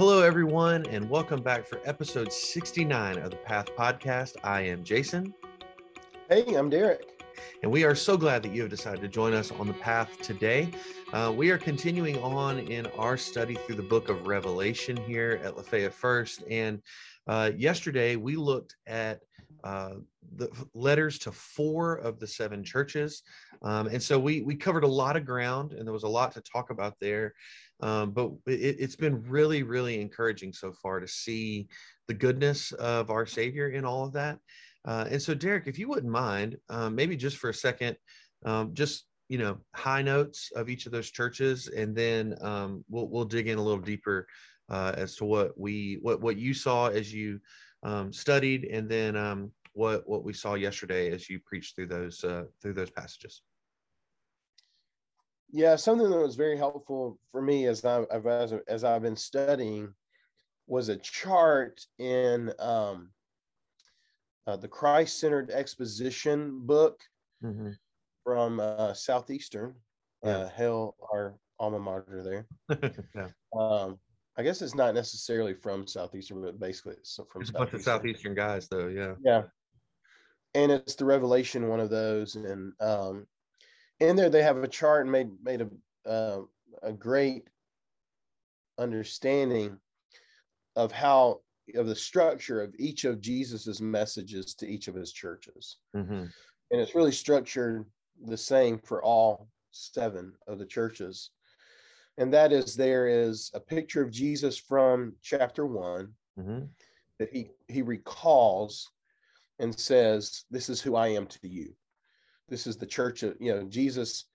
Hello, 0.00 0.22
everyone, 0.22 0.86
and 0.86 1.10
welcome 1.10 1.42
back 1.42 1.66
for 1.66 1.78
episode 1.84 2.32
69 2.32 3.18
of 3.18 3.30
the 3.30 3.36
Path 3.36 3.66
Podcast. 3.76 4.34
I 4.42 4.62
am 4.62 4.82
Jason. 4.82 5.34
Hey, 6.30 6.54
I'm 6.54 6.70
Derek. 6.70 7.22
And 7.62 7.70
we 7.70 7.84
are 7.84 7.94
so 7.94 8.16
glad 8.16 8.42
that 8.44 8.54
you 8.54 8.62
have 8.62 8.70
decided 8.70 9.02
to 9.02 9.08
join 9.08 9.34
us 9.34 9.50
on 9.50 9.66
the 9.66 9.74
path 9.74 10.18
today. 10.22 10.70
Uh, 11.12 11.34
we 11.36 11.50
are 11.50 11.58
continuing 11.58 12.18
on 12.22 12.60
in 12.60 12.86
our 12.96 13.18
study 13.18 13.56
through 13.56 13.74
the 13.74 13.82
book 13.82 14.08
of 14.08 14.26
Revelation 14.26 14.96
here 14.96 15.38
at 15.44 15.58
Lafayette 15.58 15.92
First. 15.92 16.44
And 16.48 16.80
uh, 17.26 17.50
yesterday 17.54 18.16
we 18.16 18.36
looked 18.36 18.76
at 18.86 19.20
uh, 19.64 19.94
the 20.36 20.50
letters 20.74 21.18
to 21.20 21.32
four 21.32 21.96
of 21.96 22.18
the 22.18 22.26
seven 22.26 22.62
churches. 22.62 23.22
Um, 23.62 23.88
and 23.88 24.02
so 24.02 24.18
we, 24.18 24.42
we 24.42 24.56
covered 24.56 24.84
a 24.84 24.88
lot 24.88 25.16
of 25.16 25.24
ground 25.24 25.72
and 25.72 25.86
there 25.86 25.92
was 25.92 26.02
a 26.02 26.08
lot 26.08 26.32
to 26.32 26.40
talk 26.40 26.70
about 26.70 26.94
there. 27.00 27.34
Um, 27.80 28.10
but 28.12 28.30
it, 28.46 28.80
has 28.80 28.96
been 28.96 29.22
really, 29.22 29.62
really 29.62 30.00
encouraging 30.00 30.52
so 30.52 30.72
far 30.72 31.00
to 31.00 31.08
see 31.08 31.68
the 32.08 32.14
goodness 32.14 32.72
of 32.72 33.10
our 33.10 33.26
Savior 33.26 33.70
in 33.70 33.84
all 33.84 34.04
of 34.04 34.12
that. 34.12 34.38
Uh, 34.84 35.06
and 35.10 35.20
so, 35.20 35.34
Derek, 35.34 35.66
if 35.66 35.78
you 35.78 35.88
wouldn't 35.88 36.12
mind, 36.12 36.56
um, 36.68 36.94
maybe 36.94 37.16
just 37.16 37.36
for 37.36 37.50
a 37.50 37.54
second, 37.54 37.96
um, 38.44 38.72
just 38.74 39.04
you 39.28 39.38
know, 39.38 39.58
high 39.76 40.02
notes 40.02 40.50
of 40.56 40.68
each 40.68 40.86
of 40.86 40.92
those 40.92 41.10
churches, 41.10 41.68
and 41.68 41.94
then 41.94 42.34
um, 42.40 42.84
we'll 42.88 43.08
we'll 43.08 43.24
dig 43.24 43.46
in 43.46 43.58
a 43.58 43.62
little 43.62 43.80
deeper 43.80 44.26
uh, 44.68 44.92
as 44.96 45.14
to 45.16 45.24
what 45.24 45.58
we 45.58 45.98
what 46.02 46.20
what 46.20 46.36
you 46.36 46.52
saw 46.52 46.88
as 46.88 47.14
you 47.14 47.40
um, 47.82 48.12
studied, 48.12 48.64
and 48.64 48.88
then 48.88 49.16
um, 49.16 49.50
what 49.72 50.08
what 50.08 50.24
we 50.24 50.32
saw 50.32 50.54
yesterday 50.54 51.10
as 51.10 51.28
you 51.28 51.40
preached 51.40 51.74
through 51.74 51.86
those 51.86 52.22
uh, 52.24 52.44
through 52.60 52.74
those 52.74 52.90
passages. 52.90 53.42
Yeah, 55.52 55.76
something 55.76 56.08
that 56.08 56.18
was 56.18 56.36
very 56.36 56.56
helpful 56.56 57.18
for 57.32 57.42
me 57.42 57.66
as 57.66 57.84
I 57.84 58.02
as, 58.02 58.54
as 58.68 58.84
I've 58.84 59.02
been 59.02 59.16
studying 59.16 59.92
was 60.66 60.88
a 60.88 60.96
chart 60.96 61.80
in 61.98 62.52
um, 62.60 63.10
uh, 64.46 64.56
the 64.56 64.68
Christ 64.68 65.18
Centered 65.18 65.50
Exposition 65.50 66.60
book 66.64 67.00
mm-hmm. 67.42 67.70
from 68.24 68.60
uh, 68.60 68.94
Southeastern. 68.94 69.74
Yeah. 70.22 70.30
Uh, 70.30 70.48
Hale, 70.50 70.96
our 71.12 71.34
alma 71.58 71.78
mater 71.78 72.46
there. 72.68 72.92
yeah. 73.14 73.28
um, 73.58 73.98
I 74.36 74.42
guess 74.42 74.62
it's 74.62 74.74
not 74.74 74.94
necessarily 74.94 75.54
from 75.54 75.86
Southeastern, 75.86 76.42
but 76.42 76.60
basically 76.60 76.94
it's 76.94 77.18
from 77.30 77.42
it's 77.42 77.50
a 77.50 77.54
bunch 77.54 77.72
of 77.72 77.82
Southeastern 77.82 78.34
guys, 78.34 78.68
though. 78.68 78.88
Yeah. 78.88 79.14
Yeah. 79.22 79.42
And 80.54 80.72
it's 80.72 80.94
the 80.94 81.04
Revelation, 81.04 81.68
one 81.68 81.80
of 81.80 81.90
those, 81.90 82.36
and 82.36 82.72
um, 82.80 83.26
in 84.00 84.16
there 84.16 84.30
they 84.30 84.42
have 84.42 84.56
a 84.56 84.68
chart 84.68 85.02
and 85.02 85.12
made 85.12 85.30
made 85.42 85.60
a 85.60 86.08
uh, 86.08 86.40
a 86.82 86.92
great 86.92 87.48
understanding 88.78 89.78
of 90.74 90.90
how 90.90 91.40
of 91.76 91.86
the 91.86 91.94
structure 91.94 92.62
of 92.62 92.74
each 92.78 93.04
of 93.04 93.20
Jesus's 93.20 93.80
messages 93.80 94.54
to 94.56 94.66
each 94.66 94.88
of 94.88 94.94
his 94.94 95.12
churches, 95.12 95.76
mm-hmm. 95.94 96.24
and 96.24 96.80
it's 96.80 96.96
really 96.96 97.12
structured 97.12 97.84
the 98.26 98.36
same 98.36 98.78
for 98.78 99.04
all 99.04 99.48
seven 99.70 100.32
of 100.48 100.58
the 100.58 100.66
churches, 100.66 101.30
and 102.18 102.32
that 102.32 102.52
is 102.52 102.74
there 102.74 103.06
is 103.06 103.50
a 103.54 103.60
picture 103.60 104.02
of 104.02 104.10
Jesus 104.10 104.58
from 104.58 105.14
chapter 105.22 105.66
one 105.66 106.12
mm-hmm. 106.38 106.64
that 107.18 107.30
he 107.32 107.50
he 107.68 107.82
recalls 107.82 108.90
and 109.58 109.78
says, 109.78 110.44
"This 110.50 110.68
is 110.68 110.80
who 110.80 110.96
I 110.96 111.08
am 111.08 111.26
to 111.26 111.48
you." 111.48 111.74
this 112.50 112.66
is 112.66 112.76
the 112.76 112.86
church 112.86 113.22
of 113.22 113.36
you 113.40 113.54
know 113.54 113.62
jesus 113.64 114.26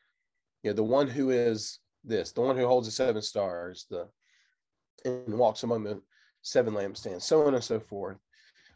you 0.64 0.72
know 0.72 0.76
the 0.76 0.84
one 0.84 1.08
who 1.08 1.30
is 1.30 1.80
this 2.04 2.32
the 2.32 2.42
one 2.42 2.58
who 2.58 2.66
holds 2.66 2.88
the 2.88 2.92
seven 2.92 3.22
stars 3.22 3.86
the 3.90 4.08
and 5.04 5.38
walks 5.38 5.64
among 5.64 5.84
the 5.84 6.02
seven 6.42 6.74
lampstands 6.74 7.22
so 7.22 7.46
on 7.46 7.54
and 7.54 7.64
so 7.64 7.80
forth 7.80 8.18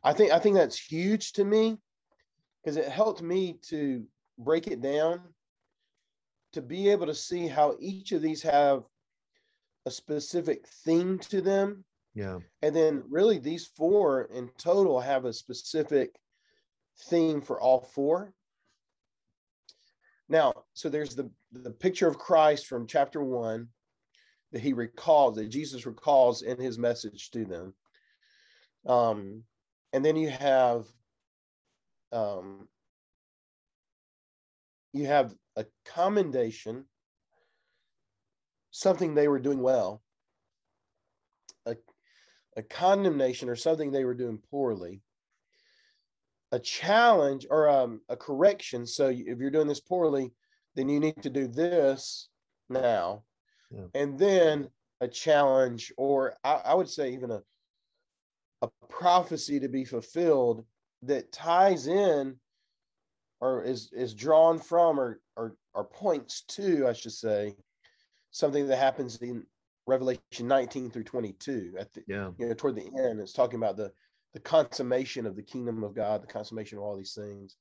i 0.04 0.14
think 0.14 0.32
i 0.32 0.38
think 0.38 0.56
that's 0.56 0.78
huge 0.78 1.32
to 1.32 1.46
me 1.46 1.78
because 2.62 2.78
it 2.78 2.90
helped 2.90 3.22
me 3.22 3.58
to 3.62 4.04
break 4.38 4.68
it 4.68 4.82
down 4.82 5.22
to 6.54 6.62
be 6.62 6.90
able 6.90 7.06
to 7.06 7.16
see 7.16 7.48
how 7.48 7.76
each 7.80 8.12
of 8.12 8.22
these 8.22 8.42
have 8.42 8.84
a 9.86 9.92
specific 9.92 10.68
theme 10.86 11.20
to 11.20 11.42
them. 11.42 11.84
Yeah. 12.14 12.40
And 12.62 12.76
then 12.76 13.04
really 13.10 13.38
these 13.38 13.68
four 13.68 14.24
in 14.34 14.50
total 14.58 15.00
have 15.00 15.26
a 15.26 15.34
specific 15.34 16.16
theme 17.10 17.42
for 17.42 17.62
all 17.62 17.82
four. 17.82 18.34
Now, 20.28 20.54
so 20.74 20.90
there's 20.90 21.16
the, 21.16 21.30
the 21.52 21.72
picture 21.72 22.08
of 22.08 22.18
Christ 22.18 22.68
from 22.68 22.88
chapter 22.88 23.24
one 23.24 23.68
that 24.52 24.62
he 24.62 24.74
recalls, 24.74 25.36
that 25.36 25.50
Jesus 25.50 25.86
recalls 25.86 26.42
in 26.42 26.60
his 26.60 26.78
message 26.78 27.32
to 27.32 27.46
them. 27.46 27.74
Um, 28.86 29.44
and 29.94 30.04
then 30.04 30.16
you 30.16 30.30
have 30.30 30.86
um, 32.12 32.68
you 34.94 35.06
have 35.06 35.36
a 35.60 35.66
commendation, 35.86 36.86
something 38.72 39.14
they 39.14 39.28
were 39.28 39.40
doing 39.40 39.62
well, 39.62 40.02
a, 41.66 41.76
a 42.56 42.64
condemnation 42.64 43.50
or 43.50 43.58
something 43.58 43.92
they 43.92 44.06
were 44.06 44.14
doing 44.14 44.40
poorly, 44.50 45.02
a 46.54 46.60
challenge 46.60 47.46
or 47.50 47.70
um, 47.70 48.00
a 48.08 48.16
correction. 48.16 48.86
So 48.86 49.10
if 49.10 49.38
you're 49.38 49.52
doing 49.52 49.68
this 49.68 49.82
poorly, 49.82 50.32
then 50.76 50.88
you 50.88 51.02
need 51.02 51.22
to 51.24 51.30
do 51.30 51.46
this 51.48 52.30
now. 52.70 53.24
Yeah. 53.70 53.88
And 53.94 54.18
then 54.18 54.70
a 55.02 55.10
challenge, 55.10 55.92
or 55.98 56.36
I, 56.44 56.54
I 56.54 56.74
would 56.74 56.90
say 56.90 57.12
even 57.12 57.32
a, 57.32 57.42
a 58.62 58.70
prophecy 58.88 59.60
to 59.60 59.68
be 59.68 59.84
fulfilled 59.84 60.66
that 61.04 61.34
ties 61.34 61.88
in 61.88 62.38
or 63.42 63.64
is 63.64 63.92
is 63.94 64.14
drawn 64.14 64.60
from 64.60 65.00
or 65.00 65.20
or 65.36 65.56
or 65.74 65.86
points 65.86 66.42
to, 66.50 66.88
I 66.88 66.94
should 66.94 67.14
say, 67.14 67.56
something 68.32 68.68
that 68.68 68.78
happens 68.78 69.18
in 69.18 69.46
Revelation 69.88 70.22
19 70.48 70.92
through 70.92 71.04
22 71.04 71.76
at 71.80 71.94
the 71.94 72.04
yeah. 72.08 72.32
you 72.38 72.48
know 72.48 72.54
toward 72.54 72.76
the 72.76 72.90
end. 73.00 73.20
It's 73.20 73.34
talking 73.34 73.58
about 73.58 73.78
the 73.78 73.92
the 74.34 74.40
consummation 74.40 75.26
of 75.26 75.36
the 75.36 75.44
kingdom 75.44 75.84
of 75.84 75.96
God, 75.96 76.22
the 76.22 76.28
consummation 76.28 76.78
of 76.78 76.84
all 76.84 76.98
these 76.98 77.14
things. 77.14 77.56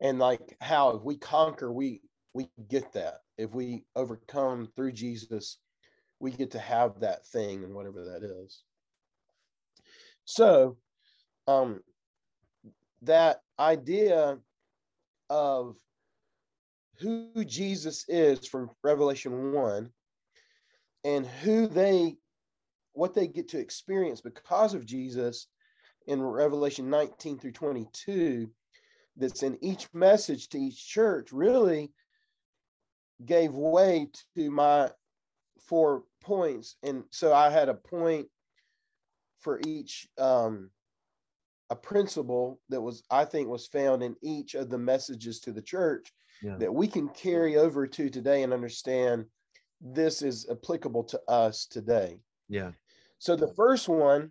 And 0.00 0.18
like 0.18 0.56
how 0.60 0.96
if 0.96 1.02
we 1.02 1.16
conquer, 1.16 1.72
we 1.72 2.00
we 2.34 2.48
get 2.68 2.92
that. 2.94 3.18
If 3.38 3.54
we 3.54 3.84
overcome 3.94 4.68
through 4.74 4.92
Jesus, 4.92 5.58
we 6.18 6.30
get 6.30 6.50
to 6.52 6.58
have 6.58 7.00
that 7.00 7.26
thing 7.26 7.62
and 7.62 7.74
whatever 7.74 8.04
that 8.04 8.24
is. 8.24 8.62
So 10.24 10.78
um 11.46 11.80
that 13.02 13.40
idea 13.58 14.38
of 15.32 15.78
who 17.00 17.42
Jesus 17.46 18.04
is 18.06 18.46
from 18.46 18.68
Revelation 18.84 19.52
1 19.52 19.90
and 21.04 21.26
who 21.26 21.66
they 21.66 22.16
what 22.92 23.14
they 23.14 23.26
get 23.26 23.48
to 23.48 23.58
experience 23.58 24.20
because 24.20 24.74
of 24.74 24.84
Jesus 24.84 25.46
in 26.06 26.22
Revelation 26.22 26.90
19 26.90 27.38
through 27.38 27.52
22 27.52 28.50
that's 29.16 29.42
in 29.42 29.56
each 29.64 29.88
message 29.94 30.50
to 30.50 30.58
each 30.58 30.86
church 30.86 31.32
really 31.32 31.90
gave 33.24 33.54
way 33.54 34.08
to 34.36 34.50
my 34.50 34.90
four 35.66 36.02
points. 36.20 36.76
And 36.82 37.04
so 37.10 37.32
I 37.32 37.48
had 37.48 37.70
a 37.70 37.74
point 37.74 38.26
for 39.38 39.58
each 39.66 40.06
um, 40.18 40.68
a 41.72 41.76
principle 41.76 42.60
that 42.68 42.80
was 42.80 43.02
I 43.10 43.24
think 43.24 43.48
was 43.48 43.66
found 43.66 44.02
in 44.02 44.14
each 44.22 44.54
of 44.54 44.68
the 44.68 44.76
messages 44.76 45.40
to 45.40 45.52
the 45.52 45.62
church 45.62 46.12
yeah. 46.42 46.56
that 46.58 46.72
we 46.72 46.86
can 46.86 47.08
carry 47.08 47.56
over 47.56 47.86
to 47.86 48.10
today 48.10 48.42
and 48.42 48.52
understand 48.52 49.24
this 49.80 50.20
is 50.20 50.46
applicable 50.50 51.04
to 51.04 51.20
us 51.28 51.64
today. 51.64 52.20
Yeah. 52.50 52.72
So 53.18 53.36
the 53.36 53.54
first 53.54 53.88
one 53.88 54.30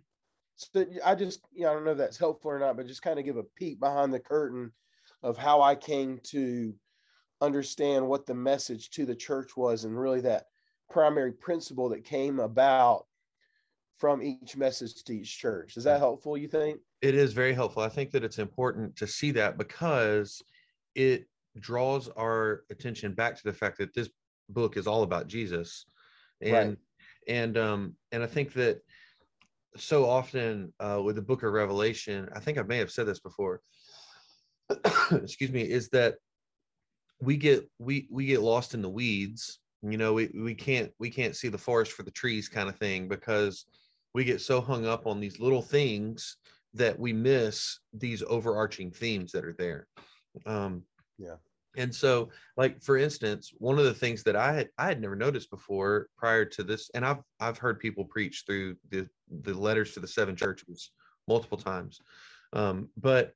so 0.54 0.86
I 1.04 1.16
just, 1.16 1.40
you 1.52 1.64
know, 1.64 1.70
I 1.70 1.74
don't 1.74 1.84
know 1.84 1.90
if 1.90 1.98
that's 1.98 2.18
helpful 2.18 2.52
or 2.52 2.60
not, 2.60 2.76
but 2.76 2.86
just 2.86 3.02
kind 3.02 3.18
of 3.18 3.24
give 3.24 3.38
a 3.38 3.42
peek 3.42 3.80
behind 3.80 4.14
the 4.14 4.20
curtain 4.20 4.70
of 5.24 5.36
how 5.36 5.60
I 5.60 5.74
came 5.74 6.20
to 6.24 6.72
understand 7.40 8.06
what 8.06 8.24
the 8.24 8.34
message 8.34 8.90
to 8.90 9.04
the 9.04 9.16
church 9.16 9.56
was 9.56 9.82
and 9.82 9.98
really 9.98 10.20
that 10.20 10.44
primary 10.90 11.32
principle 11.32 11.88
that 11.88 12.04
came 12.04 12.38
about 12.38 13.06
from 13.98 14.22
each 14.22 14.56
message 14.56 15.02
to 15.02 15.12
each 15.12 15.36
church. 15.36 15.76
Is 15.76 15.84
that 15.84 15.98
helpful, 15.98 16.36
you 16.36 16.46
think? 16.46 16.78
It 17.02 17.14
is 17.16 17.32
very 17.32 17.52
helpful. 17.52 17.82
I 17.82 17.88
think 17.88 18.12
that 18.12 18.24
it's 18.24 18.38
important 18.38 18.96
to 18.96 19.06
see 19.06 19.32
that 19.32 19.58
because 19.58 20.40
it 20.94 21.26
draws 21.58 22.08
our 22.08 22.62
attention 22.70 23.12
back 23.12 23.36
to 23.36 23.42
the 23.44 23.52
fact 23.52 23.78
that 23.78 23.92
this 23.92 24.08
book 24.48 24.76
is 24.76 24.86
all 24.86 25.02
about 25.02 25.26
Jesus. 25.26 25.84
And 26.40 26.68
right. 26.70 26.78
and 27.28 27.58
um 27.58 27.96
and 28.12 28.22
I 28.22 28.26
think 28.26 28.52
that 28.54 28.80
so 29.76 30.08
often 30.08 30.72
uh, 30.80 31.00
with 31.02 31.16
the 31.16 31.22
book 31.22 31.42
of 31.42 31.52
Revelation, 31.52 32.28
I 32.34 32.40
think 32.40 32.58
I 32.58 32.62
may 32.62 32.78
have 32.78 32.90
said 32.90 33.06
this 33.06 33.20
before. 33.20 33.60
excuse 35.12 35.50
me, 35.50 35.62
is 35.62 35.88
that 35.90 36.16
we 37.20 37.36
get 37.36 37.68
we 37.78 38.08
we 38.10 38.26
get 38.26 38.42
lost 38.42 38.74
in 38.74 38.82
the 38.82 38.88
weeds. 38.88 39.60
You 39.82 39.96
know, 39.96 40.12
we 40.12 40.30
we 40.34 40.54
can't 40.54 40.92
we 40.98 41.10
can't 41.10 41.36
see 41.36 41.48
the 41.48 41.58
forest 41.58 41.92
for 41.92 42.02
the 42.02 42.10
trees 42.10 42.48
kind 42.48 42.68
of 42.68 42.76
thing 42.76 43.08
because 43.08 43.64
we 44.14 44.24
get 44.24 44.40
so 44.40 44.60
hung 44.60 44.86
up 44.86 45.06
on 45.06 45.20
these 45.20 45.40
little 45.40 45.62
things 45.62 46.36
that 46.74 46.98
we 46.98 47.12
miss 47.12 47.78
these 47.92 48.22
overarching 48.22 48.90
themes 48.90 49.32
that 49.32 49.44
are 49.44 49.54
there. 49.58 49.86
Um, 50.46 50.82
yeah. 51.18 51.36
And 51.76 51.94
so, 51.94 52.30
like 52.56 52.82
for 52.82 52.98
instance, 52.98 53.52
one 53.58 53.78
of 53.78 53.84
the 53.84 53.94
things 53.94 54.22
that 54.24 54.36
I 54.36 54.52
had 54.52 54.68
I 54.76 54.86
had 54.86 55.00
never 55.00 55.16
noticed 55.16 55.50
before 55.50 56.08
prior 56.16 56.44
to 56.44 56.62
this, 56.62 56.90
and 56.94 57.04
I've 57.04 57.22
I've 57.40 57.58
heard 57.58 57.80
people 57.80 58.04
preach 58.04 58.44
through 58.46 58.76
the 58.90 59.08
the 59.42 59.54
letters 59.54 59.92
to 59.92 60.00
the 60.00 60.08
seven 60.08 60.36
churches 60.36 60.90
multiple 61.26 61.56
times, 61.56 62.00
um, 62.52 62.88
but 62.98 63.32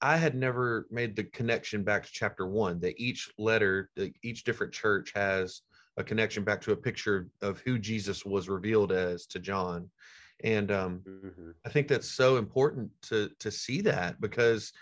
I 0.00 0.16
had 0.16 0.34
never 0.34 0.86
made 0.90 1.16
the 1.16 1.24
connection 1.24 1.82
back 1.82 2.04
to 2.04 2.12
chapter 2.12 2.46
one 2.46 2.80
that 2.80 3.00
each 3.00 3.30
letter, 3.38 3.90
each 4.22 4.44
different 4.44 4.72
church 4.72 5.12
has 5.14 5.62
a 5.96 6.04
connection 6.04 6.44
back 6.44 6.60
to 6.62 6.72
a 6.72 6.76
picture 6.76 7.28
of 7.40 7.60
who 7.60 7.78
Jesus 7.78 8.24
was 8.24 8.48
revealed 8.48 8.92
as 8.92 9.26
to 9.26 9.38
John, 9.38 9.88
and 10.42 10.70
um, 10.70 11.00
mm-hmm. 11.06 11.50
I 11.64 11.68
think 11.68 11.88
that's 11.88 12.10
so 12.10 12.36
important 12.36 12.90
to 13.02 13.30
to 13.38 13.50
see 13.50 13.80
that 13.82 14.20
because 14.20 14.72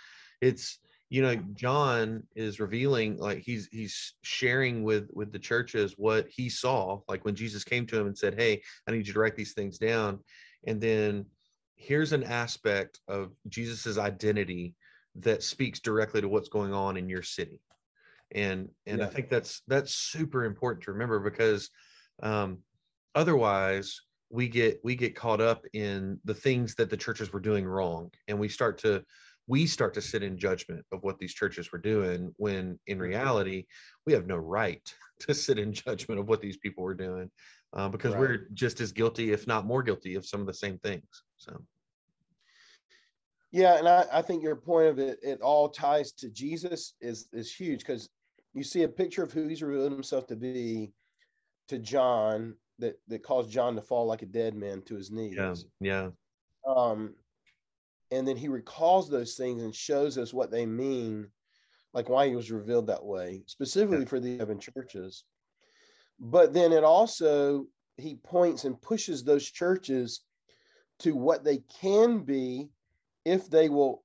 it's 0.41 0.79
you 1.13 1.21
know 1.21 1.37
john 1.53 2.23
is 2.35 2.59
revealing 2.59 3.19
like 3.19 3.41
he's 3.41 3.69
he's 3.71 4.15
sharing 4.23 4.83
with 4.83 5.11
with 5.13 5.31
the 5.31 5.39
churches 5.39 5.95
what 5.99 6.27
he 6.27 6.49
saw 6.49 6.99
like 7.07 7.23
when 7.27 7.35
jesus 7.35 7.65
came 7.65 7.87
to 7.87 8.01
him 8.01 8.07
and 8.07 8.17
said 8.17 8.35
hey 8.35 8.63
i 8.89 8.91
need 8.91 9.07
you 9.07 9.13
to 9.13 9.19
write 9.19 9.37
these 9.37 9.53
things 9.53 9.77
down 9.77 10.19
and 10.67 10.81
then 10.81 11.27
here's 11.77 12.15
an 12.15 12.25
aspect 12.25 13.01
of 13.09 13.31
jesus's 13.47 13.99
identity 13.99 14.75
that 15.15 15.43
speaks 15.43 15.81
directly 15.81 16.23
to 16.23 16.29
what's 16.29 16.49
going 16.49 16.73
on 16.73 16.97
in 16.97 17.11
your 17.11 17.23
city 17.23 17.61
and 18.35 18.71
and 18.87 19.01
yeah. 19.01 19.07
i 19.07 19.09
think 19.11 19.29
that's 19.29 19.61
that's 19.69 19.95
super 19.95 20.47
important 20.47 20.83
to 20.83 20.93
remember 20.93 21.21
because 21.21 21.69
um 22.23 22.57
otherwise 23.15 24.01
we 24.33 24.49
get 24.49 24.81
we 24.83 24.97
get 24.97 25.15
caught 25.15 25.41
up 25.41 25.65
in 25.75 26.19
the 26.25 26.35
things 26.35 26.75
that 26.75 26.91
the 26.91 26.97
churches 26.97 27.33
were 27.33 27.41
doing 27.41 27.67
wrong 27.67 28.11
and 28.27 28.39
we 28.39 28.49
start 28.49 28.79
to 28.79 29.05
we 29.47 29.67
start 29.67 29.93
to 29.93 30.01
sit 30.01 30.23
in 30.23 30.39
judgment 30.39 30.85
of 30.91 31.03
what 31.03 31.19
these 31.19 31.35
churches 31.35 31.71
were 31.71 31.79
doing 31.79 32.33
when 32.39 32.79
in 32.87 32.97
mm-hmm. 32.97 33.03
reality 33.03 33.67
we 34.07 34.13
have 34.13 34.27
no 34.27 34.37
right 34.37 34.93
to 35.21 35.35
sit 35.35 35.59
in 35.59 35.73
judgment 35.73 36.19
of 36.19 36.29
what 36.29 36.41
these 36.41 36.57
people 36.57 36.83
were 36.83 36.95
doing 36.95 37.31
uh, 37.75 37.89
because 37.89 38.13
right. 38.13 38.21
we're 38.21 38.49
just 38.55 38.81
as 38.81 38.91
guilty 38.91 39.33
if 39.33 39.47
not 39.47 39.67
more 39.67 39.83
guilty 39.83 40.15
of 40.15 40.27
some 40.27 40.41
of 40.41 40.47
the 40.47 40.55
same 40.55 40.79
things 40.79 41.23
so 41.37 41.55
yeah 43.51 43.79
and 43.79 43.87
i, 43.87 44.07
I 44.11 44.23
think 44.23 44.43
your 44.43 44.57
point 44.57 44.89
of 44.89 44.99
it 44.99 45.19
it 45.23 45.43
all 45.43 45.69
ties 45.69 46.13
to 46.13 46.31
jesus 46.31 46.95
is 47.01 47.29
is 47.33 47.55
huge 47.55 47.81
because 47.81 48.09
you 48.55 48.65
see 48.65 48.83
a 48.83 48.89
picture 48.89 49.23
of 49.23 49.33
who 49.33 49.47
he's 49.47 49.63
revealed 49.63 49.93
himself 49.93 50.27
to 50.29 50.37
be 50.37 50.93
to 51.69 51.79
john 51.79 52.55
that 52.83 52.99
that 53.09 53.23
caused 53.23 53.51
john 53.51 53.75
to 53.75 53.81
fall 53.81 54.07
like 54.07 54.23
a 54.23 54.27
dead 54.27 54.55
man 54.55 54.83
to 54.83 54.95
his 54.95 55.11
knees. 55.11 55.35
Yeah 55.37 55.55
yeah. 55.81 56.09
Um 56.67 57.15
and 58.11 58.29
then 58.29 58.37
he 58.37 58.49
recalls 58.49 59.09
those 59.09 59.35
things 59.35 59.63
and 59.63 59.75
shows 59.75 60.19
us 60.19 60.35
what 60.35 60.51
they 60.51 60.67
mean 60.67 61.29
like 61.95 62.09
why 62.09 62.29
he 62.29 62.35
was 62.35 62.51
revealed 62.51 62.87
that 62.89 63.05
way 63.05 63.43
specifically 63.47 64.05
for 64.05 64.21
the 64.21 64.39
seven 64.39 64.59
churches. 64.59 65.25
But 66.19 66.53
then 66.53 66.73
it 66.73 66.85
also 66.85 67.67
he 67.97 68.17
points 68.17 68.65
and 68.65 68.81
pushes 68.81 69.23
those 69.23 69.51
churches 69.51 70.23
to 71.01 71.15
what 71.15 71.45
they 71.45 71.59
can 71.81 72.21
be 72.21 72.69
if 73.25 73.49
they 73.49 73.69
will 73.69 74.03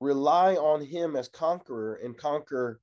rely 0.00 0.54
on 0.54 0.84
him 0.84 1.16
as 1.16 1.28
conqueror 1.28 2.00
and 2.02 2.16
conquer 2.16 2.80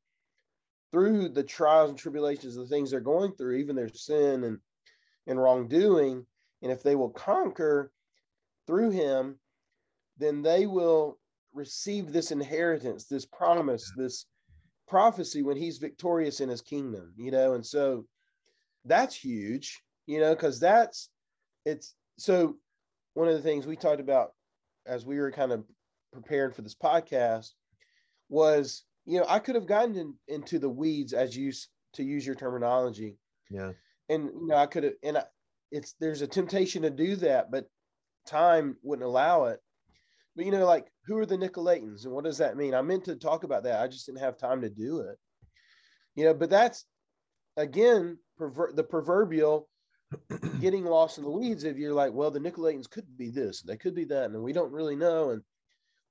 through 0.91 1.29
the 1.29 1.43
trials 1.43 1.89
and 1.89 1.99
tribulations 1.99 2.55
of 2.55 2.63
the 2.63 2.73
things 2.73 2.91
they're 2.91 2.99
going 2.99 3.31
through 3.33 3.55
even 3.55 3.75
their 3.75 3.89
sin 3.93 4.43
and 4.43 4.59
and 5.27 5.41
wrongdoing 5.41 6.25
and 6.61 6.71
if 6.71 6.83
they 6.83 6.95
will 6.95 7.09
conquer 7.09 7.91
through 8.67 8.89
him 8.89 9.37
then 10.17 10.41
they 10.41 10.65
will 10.65 11.17
receive 11.55 12.11
this 12.11 12.31
inheritance, 12.31 13.05
this 13.05 13.25
promise, 13.25 13.91
this 13.97 14.25
prophecy 14.87 15.41
when 15.41 15.57
he's 15.57 15.77
victorious 15.77 16.41
in 16.41 16.49
his 16.49 16.61
kingdom, 16.61 17.13
you 17.17 17.31
know. 17.31 17.53
And 17.53 17.65
so 17.65 18.05
that's 18.83 19.15
huge, 19.15 19.81
you 20.05 20.19
know, 20.19 20.35
because 20.35 20.59
that's 20.59 21.09
it's 21.65 21.95
so 22.17 22.57
one 23.13 23.27
of 23.27 23.33
the 23.33 23.41
things 23.41 23.65
we 23.65 23.75
talked 23.75 24.01
about 24.01 24.33
as 24.85 25.05
we 25.05 25.17
were 25.17 25.31
kind 25.31 25.51
of 25.51 25.63
preparing 26.13 26.53
for 26.53 26.61
this 26.61 26.75
podcast 26.75 27.51
was, 28.29 28.83
you 29.05 29.19
know, 29.19 29.25
I 29.27 29.39
could 29.39 29.55
have 29.55 29.65
gotten 29.65 29.95
in, 29.95 30.13
into 30.27 30.59
the 30.59 30.69
weeds 30.69 31.13
as 31.13 31.35
you 31.35 31.51
to 31.93 32.03
use 32.03 32.25
your 32.25 32.35
terminology. 32.35 33.17
Yeah. 33.49 33.71
And 34.09 34.25
you 34.25 34.47
know, 34.47 34.55
I 34.55 34.65
could 34.65 34.83
have 34.83 34.93
and 35.03 35.17
I, 35.17 35.23
it's 35.71 35.95
there's 35.99 36.21
a 36.21 36.27
temptation 36.27 36.83
to 36.83 36.89
do 36.89 37.15
that, 37.17 37.51
but 37.51 37.65
time 38.27 38.77
wouldn't 38.83 39.07
allow 39.07 39.45
it 39.45 39.59
but 40.35 40.45
you 40.45 40.51
know, 40.51 40.65
like 40.65 40.87
who 41.05 41.17
are 41.17 41.25
the 41.25 41.37
Nicolaitans 41.37 42.05
and 42.05 42.13
what 42.13 42.25
does 42.25 42.37
that 42.39 42.57
mean? 42.57 42.73
I 42.73 42.81
meant 42.81 43.05
to 43.05 43.15
talk 43.15 43.43
about 43.43 43.63
that. 43.63 43.81
I 43.81 43.87
just 43.87 44.05
didn't 44.05 44.19
have 44.19 44.37
time 44.37 44.61
to 44.61 44.69
do 44.69 44.99
it. 44.99 45.17
You 46.15 46.25
know, 46.25 46.33
but 46.33 46.49
that's 46.49 46.85
again 47.57 48.17
perver- 48.39 48.75
the 48.75 48.83
proverbial 48.83 49.69
getting 50.61 50.83
lost 50.83 51.17
in 51.17 51.23
the 51.23 51.29
weeds 51.29 51.63
if 51.63 51.77
you're 51.77 51.93
like, 51.93 52.13
well, 52.13 52.31
the 52.31 52.39
Nicolaitans 52.39 52.89
could 52.89 53.05
be 53.17 53.29
this, 53.29 53.61
they 53.61 53.77
could 53.77 53.95
be 53.95 54.05
that, 54.05 54.25
and 54.25 54.43
we 54.43 54.53
don't 54.53 54.71
really 54.71 54.95
know, 54.95 55.31
and 55.31 55.41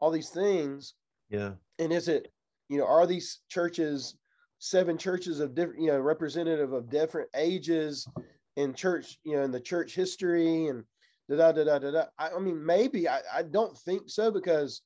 all 0.01 0.11
these 0.11 0.31
things. 0.31 0.95
Yeah. 1.31 1.53
And 1.79 1.93
is 1.93 2.09
it, 2.09 2.33
you 2.69 2.79
know, 2.79 2.87
are 2.87 3.07
these 3.07 3.41
churches 3.49 4.17
seven 4.59 4.97
churches 4.97 5.41
of 5.41 5.55
different, 5.55 5.81
you 5.81 5.89
know, 5.89 5.99
representative 5.99 6.73
of 6.73 6.91
different 6.91 7.29
ages 7.35 8.07
in 8.57 8.75
church, 8.75 9.19
you 9.25 9.37
know, 9.37 9.43
in 9.43 9.51
the 9.51 9.61
church 9.61 9.95
history 9.95 10.69
and 10.69 10.85
da 11.29 11.53
da 11.53 11.65
da 11.65 11.79
da 11.79 11.91
da. 11.91 12.05
I, 12.19 12.31
I 12.31 12.39
mean, 12.39 12.65
maybe 12.65 13.09
I, 13.09 13.21
I 13.33 13.43
don't 13.43 13.77
think 13.79 14.03
so 14.07 14.31
because 14.31 14.83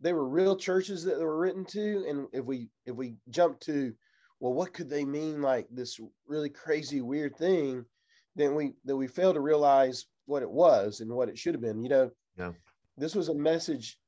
they 0.00 0.12
were 0.12 0.28
real 0.28 0.56
churches 0.56 1.04
that 1.04 1.18
they 1.18 1.24
were 1.24 1.38
written 1.38 1.64
to, 1.66 2.04
and 2.08 2.26
if 2.32 2.44
we 2.44 2.68
if 2.86 2.94
we 2.94 3.16
jump 3.30 3.60
to, 3.60 3.92
well, 4.40 4.52
what 4.52 4.72
could 4.72 4.90
they 4.90 5.04
mean 5.04 5.40
like 5.40 5.66
this 5.70 5.98
really 6.26 6.50
crazy 6.50 7.00
weird 7.00 7.36
thing? 7.36 7.84
Then 8.36 8.54
we 8.54 8.74
then 8.84 8.96
we 8.96 9.06
fail 9.06 9.32
to 9.32 9.40
realize 9.40 10.06
what 10.26 10.42
it 10.42 10.50
was 10.50 11.00
and 11.00 11.10
what 11.10 11.28
it 11.28 11.38
should 11.38 11.54
have 11.54 11.62
been. 11.62 11.82
You 11.82 11.88
know, 11.88 12.10
yeah. 12.38 12.52
this 12.96 13.14
was 13.14 13.28
a 13.28 13.34
message 13.34 13.98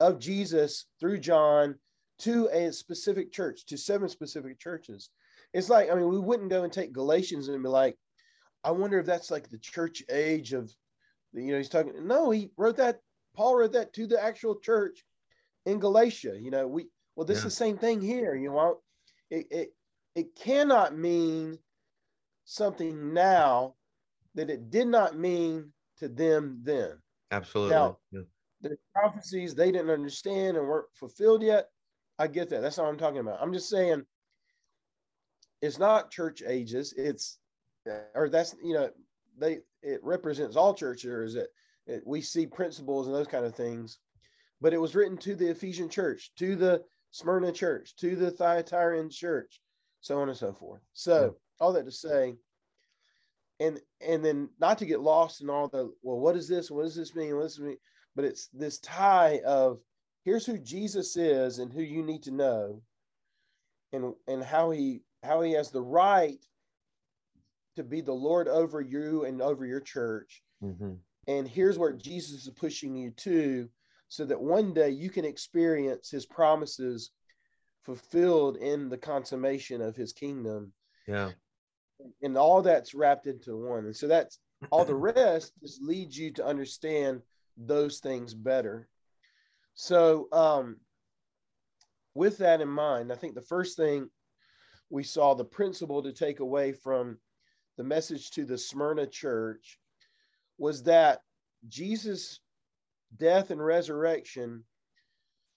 of 0.00 0.18
Jesus 0.18 0.86
through 1.00 1.20
John 1.20 1.76
to 2.20 2.48
a 2.52 2.72
specific 2.72 3.32
church, 3.32 3.66
to 3.66 3.76
seven 3.76 4.08
specific 4.08 4.58
churches. 4.58 5.10
It's 5.52 5.68
like, 5.68 5.90
I 5.90 5.94
mean, 5.94 6.08
we 6.08 6.18
wouldn't 6.18 6.50
go 6.50 6.64
and 6.64 6.72
take 6.72 6.92
Galatians 6.92 7.48
and 7.48 7.62
be 7.62 7.68
like, 7.68 7.96
I 8.64 8.70
wonder 8.70 8.98
if 8.98 9.06
that's 9.06 9.30
like 9.30 9.48
the 9.48 9.58
church 9.58 10.02
age 10.10 10.52
of, 10.52 10.72
you 11.32 11.52
know, 11.52 11.58
he's 11.58 11.68
talking. 11.68 12.06
No, 12.06 12.30
he 12.30 12.50
wrote 12.56 12.76
that. 12.78 13.00
Paul 13.36 13.56
wrote 13.56 13.72
that 13.72 13.92
to 13.94 14.06
the 14.06 14.22
actual 14.22 14.58
church 14.60 15.04
in 15.66 15.78
Galatia. 15.78 16.36
You 16.40 16.50
know, 16.50 16.66
we 16.66 16.86
well, 17.16 17.26
this 17.26 17.36
yeah. 17.36 17.38
is 17.38 17.44
the 17.44 17.50
same 17.50 17.76
thing 17.76 18.00
here. 18.00 18.34
You 18.34 18.50
know, 18.50 18.78
it 19.30 19.46
it 19.50 19.74
it 20.14 20.36
cannot 20.36 20.96
mean 20.96 21.58
something 22.44 23.12
now 23.12 23.74
that 24.34 24.50
it 24.50 24.70
did 24.70 24.88
not 24.88 25.18
mean 25.18 25.72
to 25.98 26.08
them 26.08 26.60
then. 26.62 26.92
Absolutely. 27.30 27.74
Now, 27.74 27.98
yeah. 28.12 28.20
the 28.62 28.76
prophecies 28.94 29.54
they 29.54 29.72
didn't 29.72 29.90
understand 29.90 30.56
and 30.56 30.66
weren't 30.66 30.86
fulfilled 30.94 31.42
yet. 31.42 31.68
I 32.18 32.26
get 32.28 32.48
that. 32.50 32.62
That's 32.62 32.76
not 32.76 32.84
what 32.84 32.92
I'm 32.92 32.98
talking 32.98 33.20
about. 33.20 33.40
I'm 33.40 33.52
just 33.52 33.68
saying 33.68 34.04
it's 35.60 35.78
not 35.78 36.10
church 36.10 36.42
ages. 36.46 36.94
It's 36.96 37.38
uh, 37.90 37.98
or 38.14 38.28
that's 38.28 38.54
you 38.62 38.74
know 38.74 38.90
they 39.38 39.58
it 39.82 40.00
represents 40.02 40.56
all 40.56 40.74
churches 40.74 41.34
that 41.34 41.48
it, 41.86 42.02
we 42.06 42.20
see 42.20 42.46
principles 42.46 43.06
and 43.06 43.14
those 43.14 43.26
kind 43.26 43.44
of 43.44 43.54
things 43.54 43.98
but 44.60 44.72
it 44.72 44.80
was 44.80 44.94
written 44.94 45.16
to 45.18 45.34
the 45.34 45.48
ephesian 45.48 45.88
church 45.88 46.30
to 46.36 46.56
the 46.56 46.82
smyrna 47.10 47.52
church 47.52 47.94
to 47.96 48.16
the 48.16 48.30
thyatiran 48.30 49.10
church 49.10 49.60
so 50.00 50.18
on 50.18 50.28
and 50.28 50.38
so 50.38 50.52
forth 50.52 50.80
so 50.92 51.22
yeah. 51.22 51.64
all 51.64 51.72
that 51.72 51.84
to 51.84 51.92
say 51.92 52.34
and 53.60 53.80
and 54.00 54.24
then 54.24 54.48
not 54.60 54.78
to 54.78 54.86
get 54.86 55.00
lost 55.00 55.42
in 55.42 55.50
all 55.50 55.68
the 55.68 55.92
well 56.02 56.18
what 56.18 56.36
is 56.36 56.48
this 56.48 56.70
what 56.70 56.84
does 56.84 56.96
this 56.96 57.14
mean 57.14 57.36
what 57.36 57.42
does 57.42 57.56
this 57.56 57.66
mean 57.66 57.76
but 58.16 58.24
it's 58.24 58.48
this 58.54 58.78
tie 58.78 59.40
of 59.44 59.78
here's 60.24 60.46
who 60.46 60.58
jesus 60.58 61.16
is 61.16 61.58
and 61.58 61.72
who 61.72 61.82
you 61.82 62.02
need 62.02 62.22
to 62.22 62.30
know 62.30 62.80
and 63.92 64.14
and 64.26 64.42
how 64.42 64.70
he 64.70 65.02
how 65.22 65.40
he 65.40 65.52
has 65.52 65.70
the 65.70 65.82
right 65.82 66.38
to 67.76 67.82
be 67.82 68.00
the 68.00 68.12
Lord 68.12 68.48
over 68.48 68.80
you 68.80 69.24
and 69.24 69.42
over 69.42 69.66
your 69.66 69.80
church. 69.80 70.42
Mm-hmm. 70.62 70.92
And 71.26 71.48
here's 71.48 71.78
where 71.78 71.92
Jesus 71.92 72.46
is 72.46 72.52
pushing 72.54 72.94
you 72.94 73.10
to, 73.10 73.68
so 74.08 74.24
that 74.26 74.40
one 74.40 74.74
day 74.74 74.90
you 74.90 75.10
can 75.10 75.24
experience 75.24 76.10
his 76.10 76.26
promises 76.26 77.10
fulfilled 77.82 78.56
in 78.56 78.88
the 78.88 78.98
consummation 78.98 79.80
of 79.80 79.96
his 79.96 80.12
kingdom. 80.12 80.72
Yeah. 81.08 81.30
And 82.22 82.36
all 82.36 82.62
that's 82.62 82.94
wrapped 82.94 83.26
into 83.26 83.56
one. 83.56 83.86
And 83.86 83.96
so 83.96 84.06
that's 84.06 84.38
all 84.70 84.84
the 84.84 84.94
rest 84.94 85.52
just 85.60 85.82
leads 85.82 86.16
you 86.16 86.30
to 86.32 86.46
understand 86.46 87.22
those 87.56 87.98
things 87.98 88.34
better. 88.34 88.88
So, 89.74 90.28
um, 90.32 90.76
with 92.14 92.38
that 92.38 92.60
in 92.60 92.68
mind, 92.68 93.12
I 93.12 93.16
think 93.16 93.34
the 93.34 93.40
first 93.42 93.76
thing 93.76 94.08
we 94.90 95.02
saw 95.02 95.34
the 95.34 95.44
principle 95.44 96.02
to 96.02 96.12
take 96.12 96.40
away 96.40 96.72
from 96.72 97.18
the 97.76 97.84
message 97.84 98.30
to 98.30 98.44
the 98.44 98.56
Smyrna 98.56 99.06
church 99.06 99.78
was 100.58 100.82
that 100.84 101.20
Jesus' 101.68 102.38
death 103.16 103.50
and 103.50 103.64
resurrection 103.64 104.64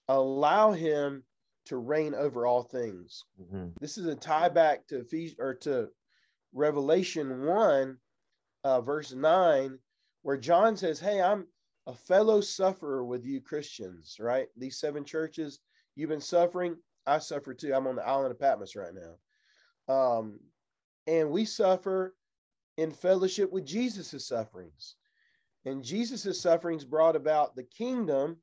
allow 0.08 0.72
him 0.72 1.22
to 1.66 1.76
reign 1.76 2.14
over 2.14 2.46
all 2.46 2.62
things. 2.62 3.24
Mm-hmm. 3.40 3.68
This 3.80 3.98
is 3.98 4.06
a 4.06 4.14
tie 4.14 4.48
back 4.48 4.86
to 4.88 5.00
Ephesians 5.00 5.38
or 5.38 5.54
to 5.54 5.88
Revelation 6.52 7.44
1, 7.44 7.96
uh, 8.64 8.80
verse 8.80 9.12
9, 9.12 9.78
where 10.22 10.36
John 10.38 10.76
says, 10.76 10.98
Hey, 10.98 11.20
I'm 11.20 11.46
a 11.88 11.94
fellow 11.94 12.40
sufferer 12.40 13.04
with 13.04 13.24
you 13.24 13.40
Christians, 13.40 14.16
right? 14.20 14.46
These 14.56 14.78
seven 14.78 15.04
churches, 15.04 15.60
you've 15.96 16.10
been 16.10 16.20
suffering. 16.20 16.76
I 17.06 17.18
suffer 17.18 17.54
too. 17.54 17.74
I'm 17.74 17.86
on 17.86 17.96
the 17.96 18.06
island 18.06 18.30
of 18.30 18.38
Patmos 18.38 18.76
right 18.76 18.92
now. 18.94 19.92
Um, 19.92 20.38
and 21.06 21.30
we 21.30 21.46
suffer 21.46 22.14
in 22.76 22.90
fellowship 22.90 23.50
with 23.50 23.64
Jesus' 23.64 24.28
sufferings. 24.28 24.96
And 25.64 25.82
Jesus' 25.82 26.40
sufferings 26.40 26.84
brought 26.84 27.16
about 27.16 27.56
the 27.56 27.64
kingdom, 27.64 28.36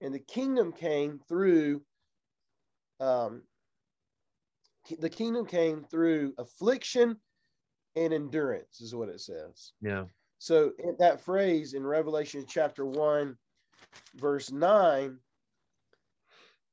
and 0.00 0.14
the 0.14 0.20
kingdom 0.20 0.72
came 0.72 1.20
through 1.28 1.82
um, 3.00 3.42
the 4.98 5.10
kingdom 5.10 5.44
came 5.44 5.84
through 5.84 6.32
affliction 6.38 7.16
and 7.96 8.12
endurance, 8.12 8.80
is 8.80 8.94
what 8.94 9.08
it 9.08 9.20
says. 9.20 9.72
Yeah. 9.82 10.04
So 10.38 10.72
that 10.98 11.20
phrase 11.20 11.74
in 11.74 11.86
Revelation 11.86 12.44
chapter 12.46 12.86
1, 12.86 13.36
verse 14.16 14.52
9, 14.52 15.18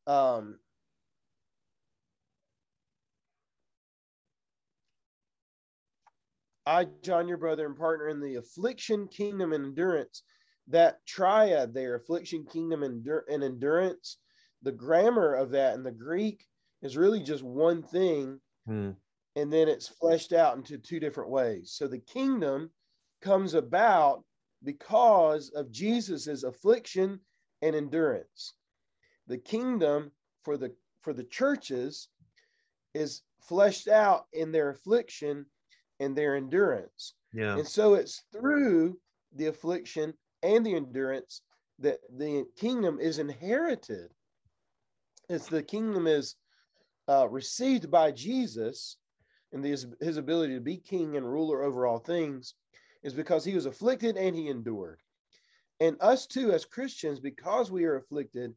um, 0.07 0.59
I, 6.67 6.87
John, 7.03 7.27
your 7.27 7.37
brother 7.37 7.65
and 7.65 7.77
partner 7.77 8.09
in 8.09 8.19
the 8.19 8.35
affliction, 8.35 9.07
kingdom, 9.07 9.53
and 9.53 9.65
endurance, 9.65 10.23
that 10.67 11.05
triad 11.05 11.73
there, 11.73 11.95
affliction, 11.95 12.45
kingdom, 12.51 12.83
and 12.83 13.43
endurance, 13.43 14.17
the 14.63 14.71
grammar 14.71 15.33
of 15.33 15.51
that 15.51 15.75
in 15.75 15.83
the 15.83 15.91
Greek 15.91 16.43
is 16.81 16.97
really 16.97 17.21
just 17.21 17.43
one 17.43 17.83
thing. 17.83 18.39
Hmm. 18.65 18.91
And 19.35 19.51
then 19.51 19.67
it's 19.67 19.87
fleshed 19.87 20.33
out 20.33 20.55
into 20.55 20.77
two 20.77 20.99
different 20.99 21.29
ways. 21.29 21.73
So 21.75 21.87
the 21.87 21.99
kingdom 21.99 22.71
comes 23.25 23.55
about 23.55 24.23
because 24.63 25.49
of 25.49 25.71
Jesus's 25.71 26.43
affliction 26.43 27.19
and 27.63 27.75
endurance. 27.75 28.53
The 29.27 29.39
kingdom 29.39 30.11
for 30.43 30.57
the 30.57 30.71
for 31.01 31.11
the 31.11 31.23
churches 31.23 32.09
is 32.93 33.23
fleshed 33.41 33.87
out 33.87 34.25
in 34.33 34.51
their 34.51 34.69
affliction 34.69 35.45
and 35.99 36.15
their 36.15 36.35
endurance. 36.35 37.13
Yeah. 37.33 37.57
And 37.57 37.67
so 37.67 37.95
it's 37.95 38.23
through 38.31 38.97
the 39.35 39.47
affliction 39.47 40.13
and 40.43 40.65
the 40.65 40.75
endurance 40.75 41.41
that 41.79 41.99
the 42.17 42.45
kingdom 42.55 42.99
is 42.99 43.19
inherited. 43.19 44.09
It's 45.29 45.47
the 45.47 45.63
kingdom 45.63 46.07
is 46.07 46.35
uh, 47.09 47.27
received 47.29 47.91
by 47.91 48.11
Jesus 48.11 48.97
and 49.51 49.63
his, 49.63 49.87
his 49.99 50.17
ability 50.17 50.53
to 50.55 50.61
be 50.61 50.77
king 50.77 51.17
and 51.17 51.25
ruler 51.29 51.63
over 51.63 51.85
all 51.85 51.99
things 51.99 52.53
is 53.05 53.13
because 53.13 53.45
he 53.45 53.53
was 53.53 53.67
afflicted 53.67 54.17
and 54.17 54.35
he 54.35 54.49
endured. 54.49 54.99
And 55.79 55.95
us 56.01 56.25
too, 56.25 56.51
as 56.51 56.65
Christians, 56.65 57.19
because 57.19 57.71
we 57.71 57.85
are 57.85 57.97
afflicted 57.97 58.55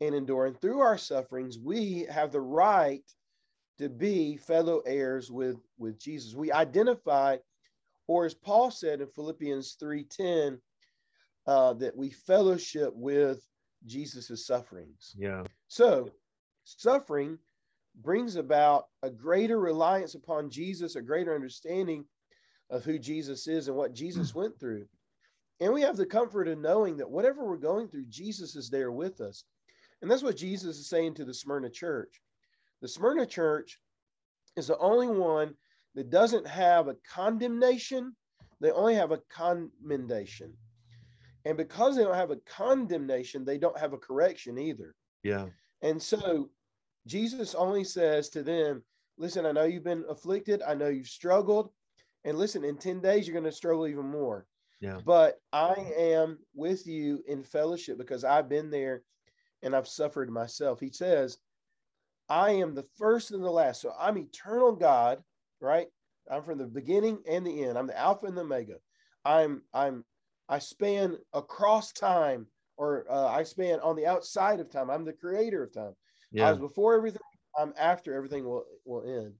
and 0.00 0.14
enduring 0.14 0.54
through 0.54 0.80
our 0.80 0.96
sufferings, 0.96 1.58
we 1.58 2.06
have 2.10 2.32
the 2.32 2.40
right 2.40 3.04
to 3.78 3.90
be 3.90 4.38
fellow 4.38 4.80
heirs 4.86 5.30
with, 5.30 5.58
with 5.76 6.00
Jesus. 6.00 6.34
We 6.34 6.50
identify, 6.50 7.36
or 8.06 8.24
as 8.24 8.32
Paul 8.32 8.70
said 8.70 9.02
in 9.02 9.08
Philippians 9.08 9.76
3:10, 9.80 10.58
uh, 11.46 11.74
that 11.74 11.94
we 11.94 12.10
fellowship 12.10 12.92
with 12.94 13.46
Jesus' 13.84 14.46
sufferings. 14.46 15.14
Yeah. 15.18 15.44
So 15.68 16.10
suffering 16.64 17.38
brings 17.96 18.36
about 18.36 18.86
a 19.02 19.10
greater 19.10 19.60
reliance 19.60 20.14
upon 20.14 20.48
Jesus, 20.48 20.96
a 20.96 21.02
greater 21.02 21.34
understanding 21.34 22.06
of 22.72 22.84
who 22.84 22.98
Jesus 22.98 23.46
is 23.46 23.68
and 23.68 23.76
what 23.76 23.94
Jesus 23.94 24.30
hmm. 24.30 24.40
went 24.40 24.58
through. 24.58 24.86
And 25.60 25.72
we 25.72 25.82
have 25.82 25.96
the 25.96 26.06
comfort 26.06 26.48
of 26.48 26.58
knowing 26.58 26.96
that 26.96 27.08
whatever 27.08 27.44
we're 27.44 27.56
going 27.56 27.86
through, 27.86 28.06
Jesus 28.08 28.56
is 28.56 28.68
there 28.68 28.90
with 28.90 29.20
us. 29.20 29.44
And 30.00 30.10
that's 30.10 30.22
what 30.22 30.36
Jesus 30.36 30.78
is 30.78 30.88
saying 30.88 31.14
to 31.14 31.24
the 31.24 31.34
Smyrna 31.34 31.70
church. 31.70 32.20
The 32.80 32.88
Smyrna 32.88 33.26
church 33.26 33.78
is 34.56 34.66
the 34.66 34.78
only 34.78 35.06
one 35.06 35.54
that 35.94 36.10
doesn't 36.10 36.46
have 36.46 36.88
a 36.88 36.96
condemnation, 37.08 38.16
they 38.60 38.72
only 38.72 38.96
have 38.96 39.12
a 39.12 39.20
commendation. 39.30 40.52
And 41.44 41.56
because 41.56 41.96
they 41.96 42.02
don't 42.02 42.14
have 42.14 42.30
a 42.30 42.40
condemnation, 42.46 43.44
they 43.44 43.58
don't 43.58 43.78
have 43.78 43.92
a 43.92 43.98
correction 43.98 44.58
either. 44.58 44.94
Yeah. 45.22 45.46
And 45.82 46.00
so 46.00 46.50
Jesus 47.06 47.54
only 47.54 47.84
says 47.84 48.28
to 48.30 48.42
them, 48.42 48.82
Listen, 49.18 49.44
I 49.44 49.52
know 49.52 49.64
you've 49.64 49.84
been 49.84 50.04
afflicted, 50.08 50.62
I 50.62 50.74
know 50.74 50.88
you've 50.88 51.06
struggled, 51.06 51.70
and 52.24 52.38
listen, 52.38 52.64
in 52.64 52.76
10 52.76 53.00
days, 53.00 53.26
you're 53.26 53.34
going 53.34 53.44
to 53.44 53.52
struggle 53.52 53.86
even 53.86 54.10
more. 54.10 54.46
Yeah. 54.80 54.98
But 55.04 55.40
I 55.52 55.74
am 55.96 56.38
with 56.54 56.86
you 56.86 57.22
in 57.28 57.42
fellowship 57.44 57.98
because 57.98 58.24
I've 58.24 58.48
been 58.48 58.70
there 58.70 59.02
and 59.62 59.76
I've 59.76 59.88
suffered 59.88 60.30
myself. 60.30 60.80
He 60.80 60.90
says, 60.90 61.38
I 62.28 62.50
am 62.50 62.74
the 62.74 62.86
first 62.96 63.30
and 63.30 63.42
the 63.42 63.50
last. 63.50 63.80
So 63.80 63.92
I'm 63.98 64.18
eternal 64.18 64.72
God, 64.72 65.22
right? 65.60 65.86
I'm 66.30 66.42
from 66.42 66.58
the 66.58 66.66
beginning 66.66 67.18
and 67.28 67.46
the 67.46 67.64
end. 67.64 67.78
I'm 67.78 67.86
the 67.86 67.98
Alpha 67.98 68.26
and 68.26 68.36
the 68.36 68.42
Omega. 68.42 68.74
I'm 69.24 69.62
I'm 69.72 70.04
I 70.48 70.58
span 70.58 71.16
across 71.32 71.92
time, 71.92 72.46
or 72.76 73.06
uh, 73.10 73.26
I 73.26 73.42
span 73.42 73.80
on 73.80 73.96
the 73.96 74.06
outside 74.06 74.60
of 74.60 74.70
time. 74.70 74.90
I'm 74.90 75.04
the 75.04 75.12
creator 75.12 75.64
of 75.64 75.72
time. 75.72 75.94
Yeah. 76.30 76.48
I 76.48 76.50
was 76.50 76.58
before 76.58 76.94
everything. 76.94 77.20
I'm 77.58 77.72
after 77.78 78.14
everything 78.14 78.44
will 78.44 78.64
will 78.84 79.02
end. 79.02 79.34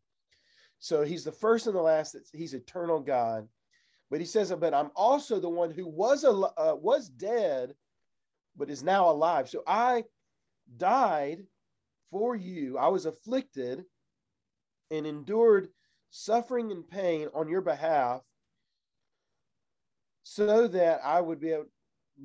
So 0.82 1.04
he's 1.04 1.22
the 1.22 1.30
first 1.30 1.68
and 1.68 1.76
the 1.76 1.80
last. 1.80 2.16
He's 2.32 2.54
eternal 2.54 2.98
God. 2.98 3.46
But 4.10 4.18
he 4.18 4.26
says, 4.26 4.52
but 4.58 4.74
I'm 4.74 4.90
also 4.96 5.38
the 5.38 5.48
one 5.48 5.70
who 5.70 5.86
was 5.86 6.24
a 6.24 6.30
uh, 6.30 6.74
was 6.74 7.08
dead, 7.08 7.72
but 8.56 8.68
is 8.68 8.82
now 8.82 9.08
alive. 9.08 9.48
So 9.48 9.62
I 9.64 10.02
died 10.76 11.44
for 12.10 12.34
you. 12.34 12.78
I 12.78 12.88
was 12.88 13.06
afflicted 13.06 13.84
and 14.90 15.06
endured 15.06 15.68
suffering 16.10 16.72
and 16.72 16.86
pain 16.86 17.28
on 17.32 17.48
your 17.48 17.62
behalf 17.62 18.20
so 20.24 20.66
that 20.66 21.00
I 21.04 21.20
would 21.20 21.40
be 21.40 21.52
able, 21.52 21.66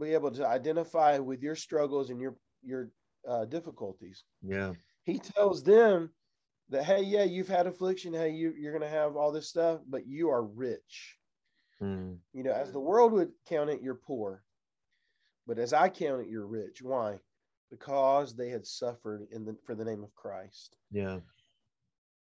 be 0.01 0.15
able 0.15 0.31
to 0.31 0.47
identify 0.47 1.19
with 1.19 1.43
your 1.43 1.55
struggles 1.55 2.09
and 2.09 2.19
your 2.19 2.35
your 2.63 2.89
uh, 3.29 3.45
difficulties. 3.45 4.23
Yeah. 4.41 4.73
He 5.03 5.19
tells 5.19 5.61
them 5.61 6.09
that 6.69 6.83
hey 6.83 7.03
yeah 7.03 7.23
you've 7.23 7.47
had 7.47 7.67
affliction. 7.67 8.13
Hey 8.13 8.31
you, 8.31 8.53
you're 8.57 8.77
going 8.77 8.89
to 8.89 8.97
have 8.97 9.15
all 9.15 9.31
this 9.31 9.49
stuff 9.49 9.81
but 9.87 10.07
you 10.07 10.29
are 10.29 10.43
rich. 10.43 11.15
Mm. 11.81 12.17
you 12.33 12.43
know 12.43 12.51
as 12.51 12.71
the 12.71 12.79
world 12.79 13.11
would 13.13 13.29
count 13.47 13.69
it 13.69 13.81
you're 13.81 13.95
poor. 13.95 14.43
But 15.45 15.59
as 15.59 15.73
i 15.73 15.89
count 15.89 16.21
it 16.21 16.29
you're 16.29 16.47
rich. 16.47 16.81
Why? 16.81 17.19
Because 17.69 18.35
they 18.35 18.49
had 18.49 18.65
suffered 18.65 19.27
in 19.31 19.45
the 19.45 19.55
for 19.65 19.75
the 19.75 19.85
name 19.85 20.03
of 20.03 20.13
christ. 20.15 20.75
Yeah. 20.91 21.19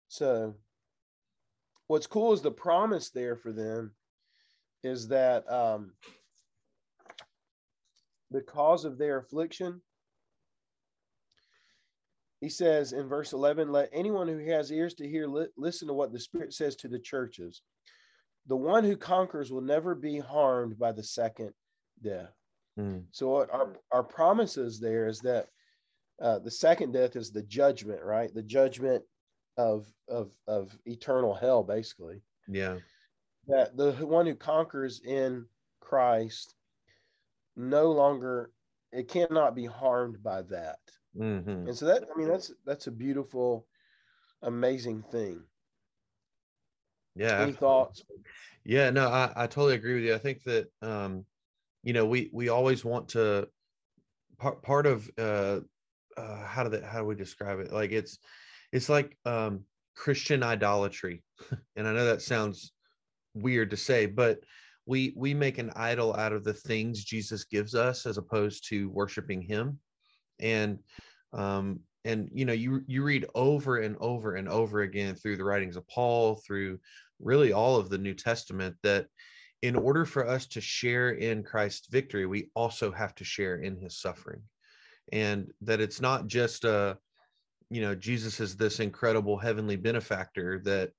So 0.09 0.55
what's 1.87 2.07
cool 2.07 2.33
is 2.33 2.43
the 2.43 2.51
promise 2.51 3.11
there 3.11 3.37
for 3.37 3.53
them 3.53 3.93
is 4.83 5.09
that 5.09 5.51
um 5.51 5.93
because 8.33 8.85
of 8.85 8.97
their 8.97 9.19
affliction 9.19 9.81
he 12.43 12.49
says 12.49 12.93
in 12.93 13.07
verse 13.07 13.33
11 13.33 13.71
let 13.71 13.89
anyone 13.93 14.27
who 14.27 14.39
has 14.51 14.73
ears 14.73 14.95
to 14.95 15.09
hear 15.09 15.29
li- 15.29 15.47
listen 15.57 15.87
to 15.87 15.95
what 15.95 16.13
the 16.13 16.19
spirit 16.19 16.53
says 16.53 16.75
to 16.75 16.89
the 16.89 16.99
churches. 16.99 17.63
The 18.49 18.57
one 18.57 18.83
who 18.83 18.97
conquers 18.97 19.53
will 19.53 19.61
never 19.61 19.95
be 19.95 20.19
harmed 20.19 20.77
by 20.77 20.91
the 20.91 21.05
second 21.05 21.53
death. 22.03 22.35
Mm. 22.79 23.05
so 23.13 23.29
what 23.29 23.53
our, 23.53 23.77
our 23.93 24.03
promises 24.03 24.81
there 24.81 25.07
is 25.07 25.21
that 25.21 25.47
uh, 26.23 26.39
the 26.39 26.51
second 26.51 26.93
death 26.93 27.17
is 27.17 27.31
the 27.31 27.43
judgment 27.43 28.03
right? 28.03 28.35
The 28.35 28.43
judgment 28.43 29.05
of 29.57 29.87
of 30.09 30.33
of 30.49 30.77
eternal 30.85 31.35
hell 31.35 31.63
basically. 31.63 32.23
Yeah. 32.49 32.79
That 33.47 33.77
the 33.77 33.93
one 34.05 34.27
who 34.27 34.35
conquers 34.35 35.01
in 35.05 35.47
christ 35.81 36.55
no 37.57 37.93
longer 37.93 38.51
it 38.91 39.09
cannot 39.09 39.55
be 39.55 39.67
harmed 39.67 40.23
by 40.23 40.43
that 40.43 40.79
Mm-hmm. 41.19 41.69
And 41.69 41.77
so 41.77 41.87
that 41.87 42.05
I 42.15 42.19
mean 42.19 42.29
that's 42.29 42.53
that's 42.65 42.87
a 42.87 42.91
beautiful, 42.91 43.67
amazing 44.43 45.03
thing. 45.11 45.43
Yeah. 47.15 47.43
Any 47.43 47.53
thoughts? 47.53 48.03
Yeah, 48.65 48.91
no, 48.91 49.09
I, 49.09 49.33
I 49.37 49.47
totally 49.47 49.75
agree 49.75 49.95
with 49.95 50.05
you. 50.05 50.15
I 50.15 50.19
think 50.19 50.43
that 50.45 50.69
um, 50.81 51.27
you 51.83 51.93
know, 51.93 52.07
we 52.07 52.31
we 52.33 52.49
always 52.49 52.85
want 52.85 53.11
to 53.11 53.49
part 54.39 54.63
part 54.63 54.87
of 54.87 55.11
uh 55.19 55.61
uh 56.17 56.45
how 56.45 56.65
do 56.65 56.71
that 56.71 56.85
how 56.85 57.01
do 57.01 57.07
we 57.07 57.15
describe 57.15 57.61
it? 57.61 57.73
Like 57.73 57.93
it's 57.93 58.19
it's 58.73 58.89
like 58.89 59.19
um 59.27 59.65
Christian 59.95 60.43
idolatry. 60.43 61.23
and 61.77 61.87
I 61.87 61.93
know 61.93 62.07
that 62.07 62.23
sounds 62.23 62.73
weird 63.35 63.71
to 63.71 63.77
say, 63.77 64.07
but 64.07 64.39
we 64.87 65.13
we 65.17 65.35
make 65.35 65.59
an 65.59 65.71
idol 65.77 66.15
out 66.17 66.33
of 66.33 66.43
the 66.43 66.53
things 66.53 67.05
jesus 67.05 67.45
gives 67.45 67.75
us 67.75 68.05
as 68.05 68.19
opposed 68.19 68.69
to 68.69 68.91
worshiping 68.91 69.41
him 69.41 69.79
and 70.43 70.79
um 71.33 71.81
and 72.05 72.29
you 72.33 72.45
know 72.45 72.53
you 72.53 72.83
you 72.87 73.03
read 73.03 73.27
over 73.35 73.79
and 73.79 73.97
over 74.01 74.35
and 74.35 74.49
over 74.49 74.83
again 74.83 75.15
through 75.15 75.37
the 75.37 75.45
writings 75.45 75.77
of 75.77 75.89
paul 75.89 76.35
through 76.47 76.79
really 77.21 77.53
all 77.53 77.77
of 77.77 77.89
the 77.89 77.99
new 77.99 78.13
testament 78.13 78.77
that 78.83 79.07
in 79.63 79.77
order 79.77 80.05
for 80.05 80.27
us 80.27 80.47
to 80.47 80.61
share 80.61 81.13
in 81.13 81.43
christ's 81.43 81.87
victory 81.87 82.27
we 82.27 82.51
also 82.55 82.91
have 82.91 83.15
to 83.15 83.25
share 83.25 83.57
in 83.57 83.77
his 83.77 83.99
suffering. 83.99 84.43
And 85.13 85.51
that 85.63 85.81
it's 85.81 86.01
not 86.01 86.27
just 86.27 86.65
a 86.65 86.97
you 87.71 87.81
know 87.81 87.95
jesus 87.95 88.41
is 88.41 88.57
this 88.57 88.81
incredible 88.81 89.37
heavenly 89.37 89.77
benefactor 89.77 90.61
that 90.65 90.91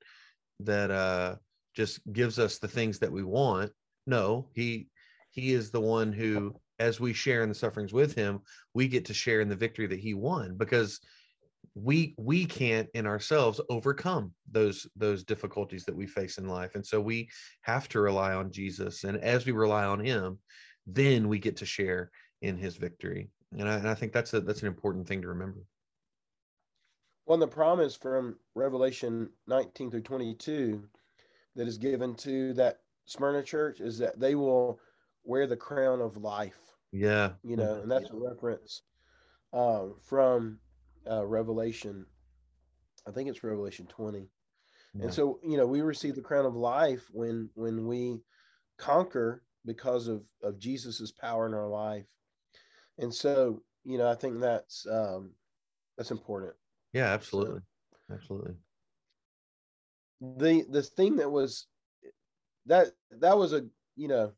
that 0.59 0.91
uh 0.91 1.35
just 1.75 1.99
gives 2.13 2.37
us 2.37 2.59
the 2.59 2.67
things 2.67 2.99
that 2.99 3.11
we 3.11 3.23
want. 3.23 3.71
No 4.05 4.49
he 4.53 4.87
he 5.31 5.53
is 5.53 5.71
the 5.71 5.81
one 5.81 6.13
who 6.13 6.55
as 6.83 6.99
we 6.99 7.13
share 7.13 7.43
in 7.43 7.49
the 7.49 7.55
sufferings 7.55 7.93
with 7.93 8.13
him 8.13 8.39
we 8.73 8.87
get 8.87 9.05
to 9.05 9.13
share 9.13 9.39
in 9.41 9.49
the 9.49 9.55
victory 9.55 9.87
that 9.87 9.99
he 9.99 10.13
won 10.13 10.55
because 10.57 10.99
we 11.75 12.13
we 12.17 12.45
can't 12.45 12.89
in 12.93 13.07
ourselves 13.07 13.59
overcome 13.69 14.31
those 14.51 14.85
those 14.95 15.23
difficulties 15.23 15.85
that 15.85 15.95
we 15.95 16.05
face 16.05 16.37
in 16.37 16.47
life. 16.47 16.75
And 16.75 16.85
so 16.85 17.01
we 17.01 17.29
have 17.61 17.87
to 17.89 18.01
rely 18.01 18.33
on 18.33 18.51
jesus. 18.51 19.05
And 19.05 19.17
as 19.17 19.45
we 19.45 19.53
rely 19.53 19.85
on 19.85 19.99
him 19.99 20.39
then 20.85 21.29
we 21.29 21.39
get 21.39 21.55
to 21.57 21.65
share 21.65 22.11
in 22.41 22.57
his 22.57 22.75
victory. 22.75 23.29
And 23.57 23.69
I, 23.69 23.75
and 23.75 23.89
I 23.89 23.95
think 23.95 24.11
that's 24.11 24.33
a 24.33 24.41
that's 24.41 24.61
an 24.61 24.67
important 24.67 25.07
thing 25.07 25.21
to 25.21 25.29
remember. 25.29 25.61
Well, 27.25 27.37
the 27.37 27.47
promise 27.47 27.95
from 27.95 28.35
Revelation 28.53 29.29
19 29.47 29.89
through 29.89 30.01
22 30.01 30.83
that 31.55 31.67
is 31.67 31.77
given 31.77 32.15
to 32.15 32.53
that 32.55 32.79
Smyrna 33.05 33.41
church 33.41 33.79
is 33.79 33.97
that 33.99 34.19
they 34.19 34.35
will 34.35 34.79
wear 35.23 35.47
the 35.47 35.55
crown 35.55 36.01
of 36.01 36.17
life. 36.17 36.72
Yeah. 36.93 37.31
You 37.43 37.57
know, 37.57 37.81
and 37.81 37.91
that's 37.91 38.11
a 38.11 38.15
reference 38.15 38.83
um, 39.51 39.95
from 40.01 40.59
uh, 41.09 41.25
Revelation. 41.25 42.05
I 43.07 43.11
think 43.11 43.27
it's 43.27 43.43
Revelation 43.43 43.87
20. 43.87 44.29
Yeah. 44.93 45.03
And 45.03 45.13
so, 45.13 45.39
you 45.43 45.57
know, 45.57 45.65
we 45.65 45.81
receive 45.81 46.15
the 46.15 46.21
crown 46.21 46.45
of 46.45 46.55
life 46.55 47.09
when 47.11 47.49
when 47.55 47.87
we 47.87 48.21
conquer 48.77 49.43
because 49.65 50.07
of 50.07 50.23
of 50.43 50.59
Jesus's 50.59 51.11
power 51.11 51.47
in 51.47 51.55
our 51.55 51.67
life. 51.67 52.05
And 52.99 53.11
so, 53.11 53.63
you 53.83 53.97
know, 53.97 54.07
I 54.07 54.13
think 54.13 54.39
that's 54.39 54.85
um 54.85 55.31
that's 55.97 56.11
important. 56.11 56.53
Yeah, 56.93 57.07
absolutely. 57.07 57.61
So, 58.07 58.13
absolutely. 58.13 58.53
The 60.21 60.63
the 60.69 60.83
thing 60.83 61.15
that 61.15 61.31
was 61.31 61.65
that 62.67 62.91
that 63.19 63.35
was 63.35 63.53
a 63.53 63.65
you 63.95 64.07
know 64.07 64.31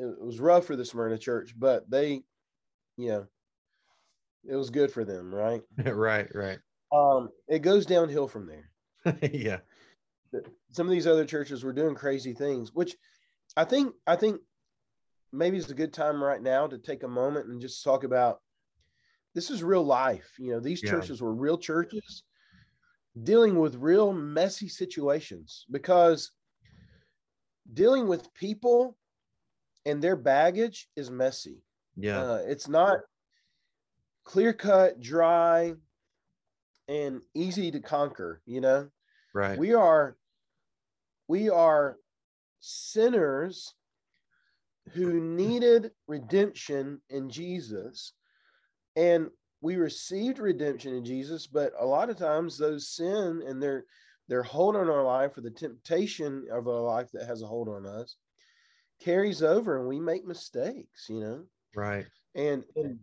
it 0.00 0.20
was 0.20 0.40
rough 0.40 0.66
for 0.66 0.76
the 0.76 0.84
Smyrna 0.84 1.18
church, 1.18 1.54
but 1.56 1.88
they 1.90 2.22
you 2.96 3.08
know 3.08 3.26
it 4.48 4.56
was 4.56 4.70
good 4.70 4.90
for 4.90 5.04
them, 5.04 5.34
right? 5.34 5.62
right, 5.84 6.28
right. 6.34 6.58
Um, 6.92 7.28
it 7.48 7.60
goes 7.60 7.86
downhill 7.86 8.26
from 8.26 8.48
there. 8.48 9.18
yeah. 9.32 9.58
Some 10.72 10.86
of 10.86 10.92
these 10.92 11.06
other 11.06 11.24
churches 11.24 11.64
were 11.64 11.72
doing 11.72 11.94
crazy 11.94 12.32
things, 12.32 12.72
which 12.72 12.96
I 13.56 13.64
think 13.64 13.94
I 14.06 14.16
think 14.16 14.40
maybe 15.32 15.58
it's 15.58 15.70
a 15.70 15.74
good 15.74 15.92
time 15.92 16.22
right 16.22 16.42
now 16.42 16.66
to 16.66 16.78
take 16.78 17.02
a 17.02 17.08
moment 17.08 17.48
and 17.48 17.60
just 17.60 17.84
talk 17.84 18.04
about 18.04 18.40
this 19.34 19.50
is 19.50 19.62
real 19.62 19.84
life. 19.84 20.32
You 20.38 20.52
know, 20.52 20.60
these 20.60 20.82
yeah. 20.82 20.90
churches 20.90 21.20
were 21.20 21.34
real 21.34 21.58
churches 21.58 22.24
dealing 23.22 23.58
with 23.58 23.74
real 23.74 24.12
messy 24.12 24.68
situations 24.68 25.66
because 25.70 26.30
dealing 27.74 28.08
with 28.08 28.32
people 28.34 28.96
and 29.86 30.02
their 30.02 30.16
baggage 30.16 30.88
is 30.96 31.10
messy. 31.10 31.62
Yeah. 31.96 32.20
Uh, 32.20 32.42
it's 32.46 32.68
not 32.68 33.00
clear 34.24 34.52
cut, 34.52 35.00
dry, 35.00 35.74
and 36.88 37.20
easy 37.34 37.70
to 37.70 37.80
conquer, 37.80 38.42
you 38.46 38.60
know? 38.60 38.88
Right. 39.34 39.58
We 39.58 39.74
are 39.74 40.16
we 41.28 41.48
are 41.48 41.96
sinners 42.58 43.74
who 44.92 45.20
needed 45.20 45.92
redemption 46.08 47.00
in 47.08 47.30
Jesus 47.30 48.12
and 48.96 49.28
we 49.60 49.76
received 49.76 50.38
redemption 50.38 50.94
in 50.94 51.04
Jesus, 51.04 51.46
but 51.46 51.72
a 51.78 51.86
lot 51.86 52.10
of 52.10 52.16
times 52.16 52.56
those 52.56 52.88
sin 52.88 53.42
and 53.46 53.62
their 53.62 53.84
their 54.28 54.42
hold 54.42 54.76
on 54.76 54.88
our 54.88 55.04
life 55.04 55.36
or 55.36 55.42
the 55.42 55.50
temptation 55.50 56.46
of 56.50 56.66
our 56.66 56.80
life 56.80 57.10
that 57.12 57.26
has 57.26 57.42
a 57.42 57.46
hold 57.46 57.68
on 57.68 57.86
us 57.86 58.16
carries 59.00 59.42
over 59.42 59.78
and 59.78 59.88
we 59.88 60.00
make 60.00 60.26
mistakes, 60.26 61.06
you 61.08 61.20
know. 61.20 61.44
Right. 61.74 62.06
And 62.34 62.64
and 62.76 62.98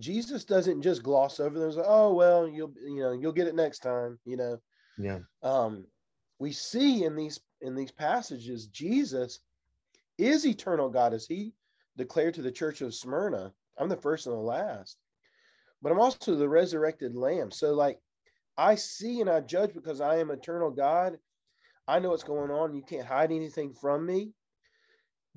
Jesus 0.00 0.44
doesn't 0.44 0.82
just 0.82 1.02
gloss 1.02 1.40
over 1.40 1.58
those, 1.58 1.78
oh 1.82 2.14
well, 2.14 2.48
you'll 2.48 2.72
you 2.84 3.00
know, 3.00 3.12
you'll 3.12 3.32
get 3.32 3.48
it 3.48 3.54
next 3.54 3.80
time, 3.80 4.18
you 4.24 4.36
know. 4.36 4.58
Yeah. 4.98 5.18
Um 5.42 5.86
we 6.38 6.52
see 6.52 7.04
in 7.04 7.16
these 7.16 7.40
in 7.60 7.74
these 7.74 7.90
passages 7.90 8.66
Jesus 8.66 9.40
is 10.18 10.46
eternal 10.46 10.88
God 10.88 11.14
as 11.14 11.26
he 11.26 11.52
declared 11.96 12.34
to 12.34 12.42
the 12.42 12.52
church 12.52 12.80
of 12.80 12.94
Smyrna. 12.94 13.52
I'm 13.78 13.88
the 13.88 13.96
first 13.96 14.26
and 14.26 14.34
the 14.34 14.40
last 14.40 14.98
but 15.82 15.92
I'm 15.92 16.00
also 16.00 16.34
the 16.34 16.48
resurrected 16.48 17.14
lamb. 17.14 17.50
So, 17.50 17.74
like, 17.74 18.00
I 18.56 18.74
see 18.74 19.20
and 19.20 19.30
I 19.30 19.40
judge 19.40 19.74
because 19.74 20.00
I 20.00 20.16
am 20.16 20.30
eternal 20.30 20.70
God. 20.70 21.18
I 21.86 21.98
know 21.98 22.10
what's 22.10 22.24
going 22.24 22.50
on. 22.50 22.74
You 22.74 22.82
can't 22.82 23.06
hide 23.06 23.30
anything 23.30 23.72
from 23.72 24.04
me. 24.04 24.32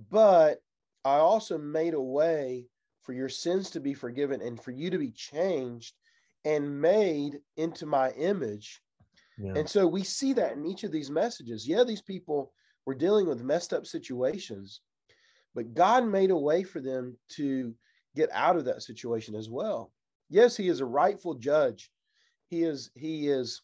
But 0.10 0.62
I 1.04 1.18
also 1.18 1.58
made 1.58 1.94
a 1.94 2.02
way 2.02 2.68
for 3.02 3.14
your 3.14 3.30
sins 3.30 3.70
to 3.72 3.80
be 3.80 3.94
forgiven 3.94 4.42
and 4.42 4.62
for 4.62 4.72
you 4.72 4.90
to 4.90 4.98
be 4.98 5.12
changed 5.12 5.96
and 6.46 6.82
made 6.82 7.40
into 7.58 7.86
my 7.86 8.12
image. 8.12 8.82
Yeah. 9.38 9.54
And 9.56 9.70
so 9.70 9.88
we 9.88 10.04
see 10.04 10.34
that 10.34 10.54
in 10.54 10.66
each 10.66 10.84
of 10.84 10.92
these 10.92 11.10
messages. 11.10 11.68
Yeah, 11.68 11.84
these 11.84 12.02
people 12.02 12.54
were 12.86 12.96
dealing 12.96 13.28
with 13.28 13.44
messed 13.44 13.74
up 13.74 13.86
situations, 13.86 14.82
but 15.56 15.74
God 15.74 16.06
made 16.06 16.32
a 16.32 16.38
way 16.38 16.64
for 16.64 16.80
them 16.80 17.18
to 17.36 17.74
get 18.16 18.30
out 18.32 18.58
of 18.58 18.66
that 18.66 18.84
situation 18.84 19.36
as 19.36 19.50
well. 19.50 19.92
Yes, 20.30 20.56
he 20.56 20.68
is 20.68 20.80
a 20.80 20.86
rightful 20.86 21.36
judge. 21.36 21.92
He 22.48 22.64
is 22.64 22.92
he 22.96 23.28
is 23.30 23.62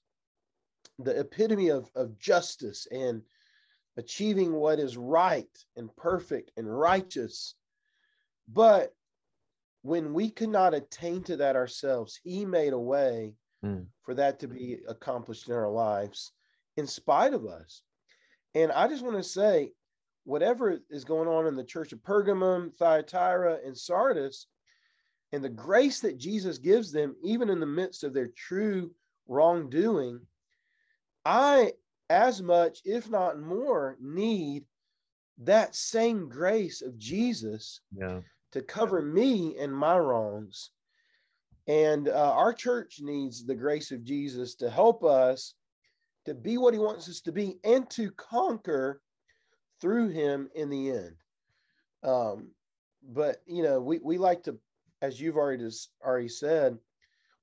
the 0.99 1.19
epitome 1.19 1.69
of, 1.69 1.89
of 1.95 2.17
justice 2.17 2.87
and 2.91 3.21
achieving 3.97 4.53
what 4.53 4.79
is 4.79 4.95
right 4.95 5.49
and 5.75 5.93
perfect 5.95 6.51
and 6.55 6.67
righteous. 6.67 7.55
But 8.47 8.93
when 9.81 10.13
we 10.13 10.29
could 10.29 10.49
not 10.49 10.73
attain 10.73 11.23
to 11.23 11.37
that 11.37 11.55
ourselves, 11.55 12.19
he 12.23 12.45
made 12.45 12.73
a 12.73 12.79
way 12.79 13.33
mm. 13.63 13.85
for 14.03 14.13
that 14.13 14.39
to 14.39 14.47
be 14.47 14.77
accomplished 14.87 15.47
in 15.47 15.55
our 15.55 15.69
lives 15.69 16.31
in 16.77 16.87
spite 16.87 17.33
of 17.33 17.45
us. 17.45 17.81
And 18.55 18.71
I 18.71 18.87
just 18.87 19.03
want 19.03 19.17
to 19.17 19.23
say, 19.23 19.71
whatever 20.23 20.79
is 20.89 21.05
going 21.05 21.27
on 21.27 21.47
in 21.47 21.55
the 21.55 21.63
church 21.63 21.93
of 21.93 22.03
Pergamum, 22.03 22.75
Thyatira, 22.75 23.59
and 23.65 23.77
Sardis, 23.77 24.47
and 25.31 25.43
the 25.43 25.49
grace 25.49 25.99
that 26.01 26.17
Jesus 26.17 26.57
gives 26.57 26.91
them, 26.91 27.15
even 27.23 27.49
in 27.49 27.59
the 27.59 27.65
midst 27.65 28.03
of 28.03 28.13
their 28.13 28.27
true 28.27 28.91
wrongdoing, 29.27 30.19
I, 31.25 31.73
as 32.09 32.41
much, 32.41 32.79
if 32.85 33.09
not 33.09 33.39
more, 33.39 33.97
need 33.99 34.65
that 35.39 35.75
same 35.75 36.29
grace 36.29 36.81
of 36.81 36.97
Jesus 36.97 37.81
yeah. 37.95 38.21
to 38.51 38.61
cover 38.61 39.01
me 39.01 39.55
and 39.57 39.75
my 39.75 39.97
wrongs. 39.97 40.71
And 41.67 42.07
uh, 42.07 42.33
our 42.33 42.53
church 42.53 42.99
needs 43.01 43.45
the 43.45 43.55
grace 43.55 43.91
of 43.91 44.03
Jesus 44.03 44.55
to 44.55 44.69
help 44.69 45.03
us 45.03 45.53
to 46.25 46.33
be 46.33 46.57
what 46.57 46.73
he 46.73 46.79
wants 46.79 47.09
us 47.09 47.21
to 47.21 47.31
be 47.31 47.57
and 47.63 47.89
to 47.91 48.11
conquer 48.11 49.01
through 49.81 50.09
him 50.09 50.49
in 50.55 50.69
the 50.69 50.91
end. 50.91 51.15
Um, 52.03 52.51
but 53.03 53.37
you 53.45 53.63
know, 53.63 53.79
we, 53.79 53.99
we 53.99 54.17
like 54.17 54.43
to 54.43 54.57
as 55.01 55.19
you've 55.19 55.37
already 55.37 55.63
just 55.63 55.89
already 56.03 56.29
said, 56.29 56.77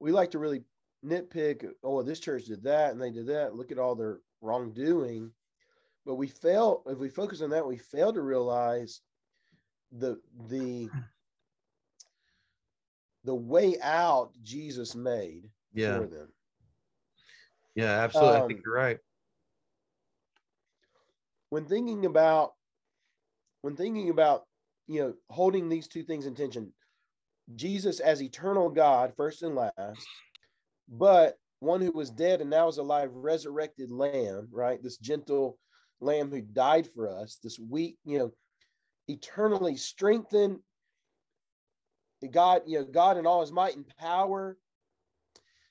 we 0.01 0.13
like 0.13 0.31
to 0.33 0.39
really 0.39 0.63
nitpick. 1.05 1.67
Oh, 1.83 2.03
this 2.03 2.21
church 2.21 2.47
did 2.47 2.63
that 2.65 2.93
and 2.93 3.01
they 3.01 3.11
did 3.11 3.27
that. 3.29 3.55
Look 3.55 3.71
at 3.71 3.79
all 3.79 3.95
their 3.95 4.21
wrongdoing. 4.45 5.31
But 6.07 6.17
we 6.17 6.29
fail 6.29 6.83
if 6.87 6.99
we 6.99 7.09
focus 7.09 7.41
on 7.41 7.51
that. 7.51 7.67
We 7.67 7.79
fail 7.79 8.13
to 8.13 8.23
realize 8.23 9.01
the 9.91 10.21
the 10.49 10.91
the 13.25 13.35
way 13.35 13.77
out 13.83 14.33
Jesus 14.43 14.95
made 14.95 15.49
yeah. 15.73 15.99
for 15.99 16.07
them. 16.07 16.29
Yeah, 17.75 18.01
absolutely. 18.01 18.37
Um, 18.37 18.43
I 18.43 18.47
think 18.47 18.59
um, 18.59 18.63
you're 18.67 18.75
right. 18.75 18.99
When 21.51 21.65
thinking 21.65 22.07
about 22.07 22.53
when 23.63 23.77
thinking 23.77 24.11
about 24.11 24.45
you 24.87 25.01
know 25.01 25.15
holding 25.31 25.69
these 25.69 25.89
two 25.89 26.03
things 26.03 26.27
in 26.27 26.35
tension, 26.35 26.73
Jesus 27.57 28.01
as 28.01 28.23
eternal 28.23 28.69
God, 28.69 29.15
first 29.17 29.43
and 29.43 29.55
last, 29.55 30.07
but 30.89 31.39
one 31.65 31.81
who 31.81 31.93
was 31.93 32.11
dead 32.11 32.41
and 32.41 32.51
now 32.51 32.69
is 32.69 32.79
alive, 32.79 33.11
resurrected 33.13 33.91
lamb, 33.91 34.49
right? 34.51 34.83
This 34.83 34.99
gentle 34.99 35.59
lamb 36.01 36.31
who 36.31 36.41
died 36.41 36.89
for 36.95 37.09
us, 37.09 37.39
this 37.43 37.59
weak, 37.59 37.99
you 38.05 38.19
know, 38.19 38.33
eternally 39.09 39.77
strengthened. 39.77 40.59
God, 42.31 42.63
you 42.67 42.79
know, 42.79 42.87
God 42.87 43.19
in 43.19 43.27
all 43.27 43.43
his 43.43 43.53
might 43.53 43.77
and 43.77 43.87
power, 43.99 44.57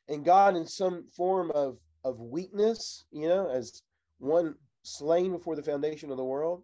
and 0.08 0.24
God 0.24 0.56
in 0.56 0.68
some 0.68 1.08
form 1.16 1.52
of, 1.56 1.78
of 2.04 2.20
weakness, 2.20 3.06
you 3.12 3.28
know, 3.28 3.50
as 3.50 3.82
one 4.20 4.56
slain 4.84 5.32
before 5.32 5.56
the 5.56 5.64
foundation 5.64 6.12
of 6.12 6.18
the 6.18 6.24
world. 6.24 6.64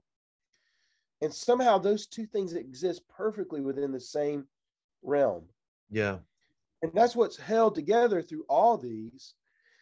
And 1.21 1.33
somehow 1.33 1.77
those 1.77 2.05
two 2.05 2.25
things 2.25 2.53
exist 2.53 3.01
perfectly 3.09 3.61
within 3.61 3.91
the 3.91 3.99
same 3.99 4.45
realm. 5.01 5.45
Yeah. 5.89 6.17
And 6.81 6.91
that's 6.93 7.15
what's 7.15 7.37
held 7.37 7.75
together 7.75 8.21
through 8.21 8.45
all 8.49 8.77
these. 8.77 9.33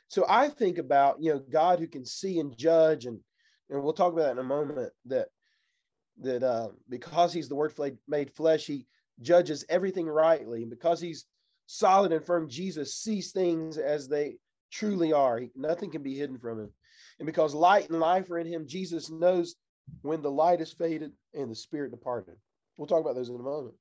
So 0.07 0.25
I 0.27 0.49
think 0.49 0.77
about, 0.77 1.21
you 1.21 1.33
know, 1.33 1.41
God 1.51 1.79
who 1.79 1.87
can 1.87 2.05
see 2.05 2.39
and 2.39 2.57
judge 2.57 3.05
and 3.05 3.19
and 3.69 3.83
we'll 3.83 3.93
talk 3.93 4.13
about 4.13 4.23
that 4.23 4.31
in 4.31 4.37
a 4.37 4.43
moment 4.43 4.93
that 5.05 5.27
that 6.21 6.43
uh, 6.43 6.69
because 6.89 7.33
he's 7.33 7.49
the 7.49 7.55
word 7.55 7.73
made 8.07 8.31
flesh, 8.31 8.65
he 8.65 8.87
judges 9.21 9.65
everything 9.69 10.07
rightly. 10.07 10.61
And 10.61 10.69
because 10.69 10.99
he's 10.99 11.25
solid 11.67 12.11
and 12.11 12.25
firm, 12.25 12.49
Jesus 12.49 12.95
sees 12.95 13.31
things 13.31 13.77
as 13.77 14.07
they 14.07 14.37
truly 14.71 15.13
are. 15.13 15.37
He, 15.37 15.51
nothing 15.55 15.91
can 15.91 16.01
be 16.01 16.15
hidden 16.15 16.39
from 16.39 16.59
him. 16.59 16.71
And 17.19 17.25
because 17.25 17.53
light 17.53 17.89
and 17.89 17.99
life 17.99 18.29
are 18.31 18.39
in 18.39 18.47
him, 18.47 18.67
Jesus 18.67 19.09
knows 19.09 19.55
when 20.01 20.21
the 20.21 20.31
light 20.31 20.61
is 20.61 20.73
faded 20.73 21.11
and 21.33 21.51
the 21.51 21.55
spirit 21.55 21.91
departed. 21.91 22.35
We'll 22.77 22.87
talk 22.87 23.01
about 23.01 23.15
those 23.15 23.29
in 23.29 23.35
a 23.35 23.39
moment. 23.39 23.75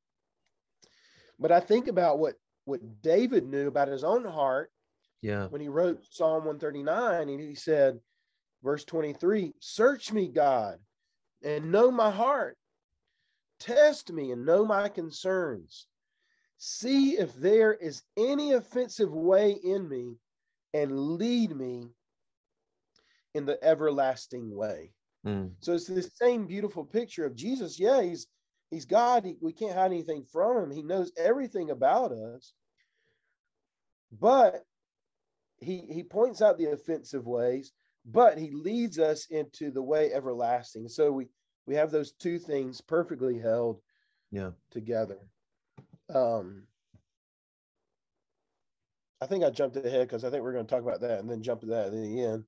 But 1.38 1.52
I 1.52 1.60
think 1.60 1.88
about 1.88 2.18
what 2.18 2.34
what 2.66 2.80
David 3.00 3.46
knew 3.46 3.68
about 3.68 3.88
his 3.88 4.04
own 4.04 4.24
heart. 4.24 4.70
Yeah. 5.22 5.46
When 5.46 5.60
he 5.60 5.68
wrote 5.68 6.04
Psalm 6.10 6.44
139 6.44 7.28
and 7.28 7.40
he 7.40 7.54
said, 7.54 7.98
verse 8.62 8.84
23, 8.84 9.54
search 9.60 10.12
me, 10.12 10.28
God, 10.28 10.78
and 11.42 11.72
know 11.72 11.90
my 11.90 12.10
heart. 12.10 12.58
Test 13.58 14.12
me 14.12 14.32
and 14.32 14.44
know 14.44 14.66
my 14.66 14.88
concerns. 14.88 15.86
See 16.58 17.12
if 17.12 17.34
there 17.34 17.72
is 17.72 18.02
any 18.18 18.52
offensive 18.52 19.12
way 19.12 19.52
in 19.52 19.88
me 19.88 20.16
and 20.74 21.16
lead 21.16 21.56
me 21.56 21.88
in 23.34 23.46
the 23.46 23.62
everlasting 23.64 24.54
way. 24.54 24.92
Mm. 25.26 25.52
So 25.60 25.72
it's 25.72 25.86
the 25.86 26.02
same 26.02 26.46
beautiful 26.46 26.84
picture 26.84 27.24
of 27.24 27.34
Jesus. 27.34 27.78
Yeah, 27.78 28.02
he's 28.02 28.26
he's 28.70 28.84
God. 28.84 29.24
He, 29.24 29.36
we 29.40 29.52
can't 29.52 29.74
hide 29.74 29.86
anything 29.92 30.24
from 30.30 30.62
him. 30.62 30.70
He 30.70 30.82
knows 30.82 31.12
everything 31.16 31.70
about 31.70 32.12
us. 32.12 32.52
But 34.12 34.64
he 35.58 35.86
he 35.90 36.02
points 36.02 36.42
out 36.42 36.58
the 36.58 36.70
offensive 36.70 37.26
ways, 37.26 37.72
but 38.04 38.38
he 38.38 38.50
leads 38.50 38.98
us 38.98 39.26
into 39.30 39.70
the 39.70 39.82
way 39.82 40.12
everlasting. 40.12 40.88
So 40.88 41.10
we 41.10 41.28
we 41.66 41.74
have 41.74 41.90
those 41.90 42.12
two 42.12 42.38
things 42.38 42.80
perfectly 42.80 43.38
held 43.38 43.80
yeah 44.30 44.50
together. 44.70 45.18
Um 46.14 46.64
I 49.20 49.26
think 49.26 49.44
I 49.44 49.50
jumped 49.50 49.76
ahead 49.76 50.06
because 50.06 50.24
I 50.24 50.30
think 50.30 50.42
we're 50.42 50.52
going 50.52 50.66
to 50.66 50.70
talk 50.70 50.82
about 50.82 51.00
that 51.00 51.20
and 51.20 51.30
then 51.30 51.42
jump 51.42 51.60
to 51.62 51.66
that 51.68 51.88
in 51.88 52.02
the 52.02 52.22
end. 52.22 52.44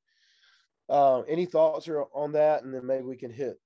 Uh, 0.89 1.21
any 1.23 1.47
thoughts 1.47 1.89
on 2.15 2.33
that, 2.33 2.63
and 2.63 2.75
then 2.75 2.85
maybe 2.85 3.05
we 3.05 3.17
can 3.17 3.31
hit 3.33 3.59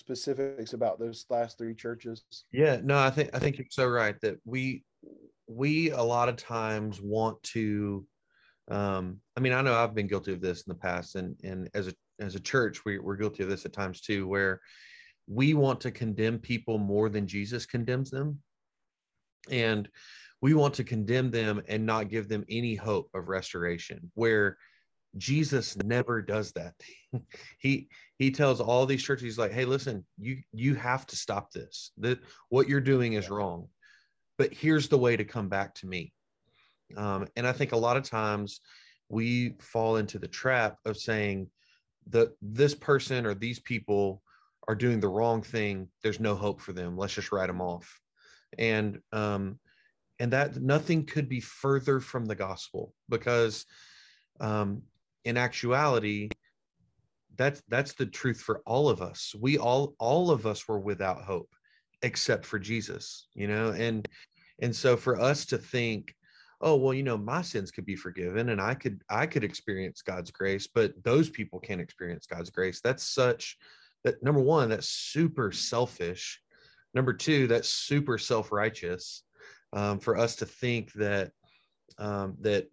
specifics 0.00 0.72
about 0.72 0.98
those 0.98 1.26
last 1.30 1.56
three 1.56 1.74
churches. 1.74 2.24
Yeah, 2.50 2.80
no, 2.82 2.98
I 2.98 3.10
think 3.10 3.30
I 3.32 3.38
think 3.38 3.58
you're 3.58 3.66
so 3.70 3.86
right 3.86 4.20
that 4.22 4.38
we 4.44 4.82
we 5.46 5.90
a 5.90 6.02
lot 6.02 6.28
of 6.28 6.36
times 6.36 7.00
want 7.00 7.40
to. 7.54 8.04
Um, 8.70 9.20
I 9.36 9.40
mean, 9.40 9.52
I 9.52 9.62
know 9.62 9.74
I've 9.74 9.94
been 9.94 10.06
guilty 10.06 10.32
of 10.32 10.40
this 10.40 10.62
in 10.62 10.70
the 10.70 10.78
past, 10.78 11.14
and 11.14 11.36
and 11.44 11.70
as 11.74 11.86
a 11.86 11.94
as 12.18 12.34
a 12.34 12.40
church, 12.40 12.84
we, 12.84 12.98
we're 12.98 13.16
guilty 13.16 13.42
of 13.42 13.48
this 13.48 13.64
at 13.64 13.72
times 13.72 14.00
too, 14.00 14.26
where 14.26 14.60
we 15.28 15.54
want 15.54 15.80
to 15.82 15.90
condemn 15.90 16.38
people 16.38 16.78
more 16.78 17.08
than 17.08 17.26
Jesus 17.26 17.66
condemns 17.66 18.10
them, 18.10 18.40
and 19.50 19.88
we 20.40 20.54
want 20.54 20.74
to 20.74 20.84
condemn 20.84 21.30
them 21.30 21.62
and 21.68 21.84
not 21.84 22.08
give 22.08 22.28
them 22.28 22.44
any 22.48 22.74
hope 22.74 23.10
of 23.14 23.28
restoration. 23.28 24.10
Where 24.14 24.56
Jesus 25.16 25.76
never 25.76 26.22
does 26.22 26.52
that. 26.52 26.74
he 27.58 27.88
he 28.18 28.30
tells 28.30 28.60
all 28.60 28.86
these 28.86 29.02
churches, 29.02 29.24
he's 29.24 29.38
like, 29.38 29.52
hey, 29.52 29.64
listen, 29.64 30.04
you 30.18 30.38
you 30.52 30.74
have 30.74 31.06
to 31.06 31.16
stop 31.16 31.52
this. 31.52 31.92
That 31.98 32.20
what 32.48 32.68
you're 32.68 32.80
doing 32.80 33.14
is 33.14 33.30
wrong. 33.30 33.68
But 34.38 34.54
here's 34.54 34.88
the 34.88 34.98
way 34.98 35.16
to 35.16 35.24
come 35.24 35.48
back 35.48 35.74
to 35.76 35.86
me. 35.86 36.12
Um, 36.96 37.26
and 37.36 37.46
I 37.46 37.52
think 37.52 37.72
a 37.72 37.76
lot 37.76 37.96
of 37.96 38.04
times 38.04 38.60
we 39.08 39.56
fall 39.60 39.96
into 39.96 40.18
the 40.18 40.28
trap 40.28 40.78
of 40.84 40.96
saying 40.96 41.48
that 42.08 42.28
this 42.40 42.74
person 42.74 43.26
or 43.26 43.34
these 43.34 43.58
people 43.58 44.22
are 44.68 44.74
doing 44.74 45.00
the 45.00 45.08
wrong 45.08 45.42
thing. 45.42 45.88
There's 46.02 46.20
no 46.20 46.34
hope 46.34 46.60
for 46.60 46.72
them. 46.72 46.96
Let's 46.96 47.14
just 47.14 47.32
write 47.32 47.48
them 47.48 47.60
off. 47.60 48.00
And 48.58 49.00
um, 49.12 49.58
and 50.18 50.32
that 50.32 50.56
nothing 50.56 51.06
could 51.06 51.28
be 51.28 51.40
further 51.40 51.98
from 51.98 52.26
the 52.26 52.34
gospel 52.34 52.94
because 53.08 53.64
um, 54.38 54.82
in 55.24 55.36
actuality 55.36 56.28
that's 57.36 57.62
that's 57.68 57.94
the 57.94 58.06
truth 58.06 58.40
for 58.40 58.60
all 58.66 58.88
of 58.88 59.00
us. 59.00 59.34
We 59.38 59.56
all 59.56 59.94
all 59.98 60.30
of 60.30 60.46
us 60.46 60.68
were 60.68 60.80
without 60.80 61.22
hope 61.22 61.48
except 62.02 62.46
for 62.46 62.58
jesus 62.58 63.28
you 63.34 63.46
know? 63.46 63.70
And 63.70 64.08
and 64.60 64.74
so 64.74 64.96
for 64.96 65.20
us 65.20 65.46
to 65.46 65.58
think 65.58 66.14
oh 66.60 66.76
well 66.76 66.94
you 66.94 67.02
know 67.02 67.16
my 67.16 67.42
sins 67.42 67.70
could 67.70 67.86
be 67.86 67.96
forgiven 67.96 68.50
and 68.50 68.60
i 68.60 68.74
could 68.74 69.02
i 69.08 69.24
could 69.24 69.44
experience 69.44 70.02
god's 70.02 70.30
grace 70.30 70.66
but 70.66 70.92
those 71.02 71.30
people 71.30 71.58
can't 71.58 71.80
experience 71.80 72.26
god's 72.26 72.50
grace 72.50 72.82
that's 72.82 73.02
such 73.02 73.56
that 74.04 74.22
number 74.22 74.40
one 74.40 74.68
that's 74.68 74.88
super 74.88 75.52
selfish. 75.52 76.40
Number 76.94 77.12
two 77.12 77.46
that's 77.46 77.68
super 77.68 78.18
self-righteous 78.18 79.22
um, 79.72 80.00
for 80.00 80.16
us 80.16 80.36
to 80.36 80.46
think 80.46 80.92
that 80.94 81.30
um, 81.98 82.36
that 82.40 82.66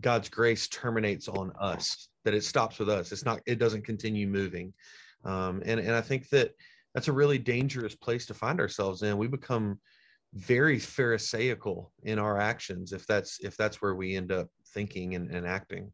God's 0.00 0.28
grace 0.28 0.68
terminates 0.68 1.28
on 1.28 1.52
us, 1.60 2.08
that 2.24 2.34
it 2.34 2.44
stops 2.44 2.78
with 2.78 2.88
us. 2.88 3.12
It's 3.12 3.24
not, 3.24 3.40
it 3.46 3.58
doesn't 3.58 3.84
continue 3.84 4.26
moving. 4.26 4.72
Um, 5.24 5.62
and, 5.64 5.80
and 5.80 5.94
I 5.94 6.00
think 6.00 6.28
that 6.30 6.52
that's 6.94 7.08
a 7.08 7.12
really 7.12 7.38
dangerous 7.38 7.94
place 7.94 8.26
to 8.26 8.34
find 8.34 8.60
ourselves 8.60 9.02
in. 9.02 9.18
We 9.18 9.28
become 9.28 9.78
very 10.34 10.78
pharisaical 10.78 11.92
in 12.02 12.18
our 12.18 12.38
actions 12.38 12.92
if 12.92 13.06
that's 13.06 13.40
if 13.40 13.56
that's 13.56 13.80
where 13.80 13.94
we 13.94 14.14
end 14.14 14.30
up 14.30 14.48
thinking 14.74 15.14
and, 15.14 15.30
and 15.30 15.46
acting. 15.46 15.92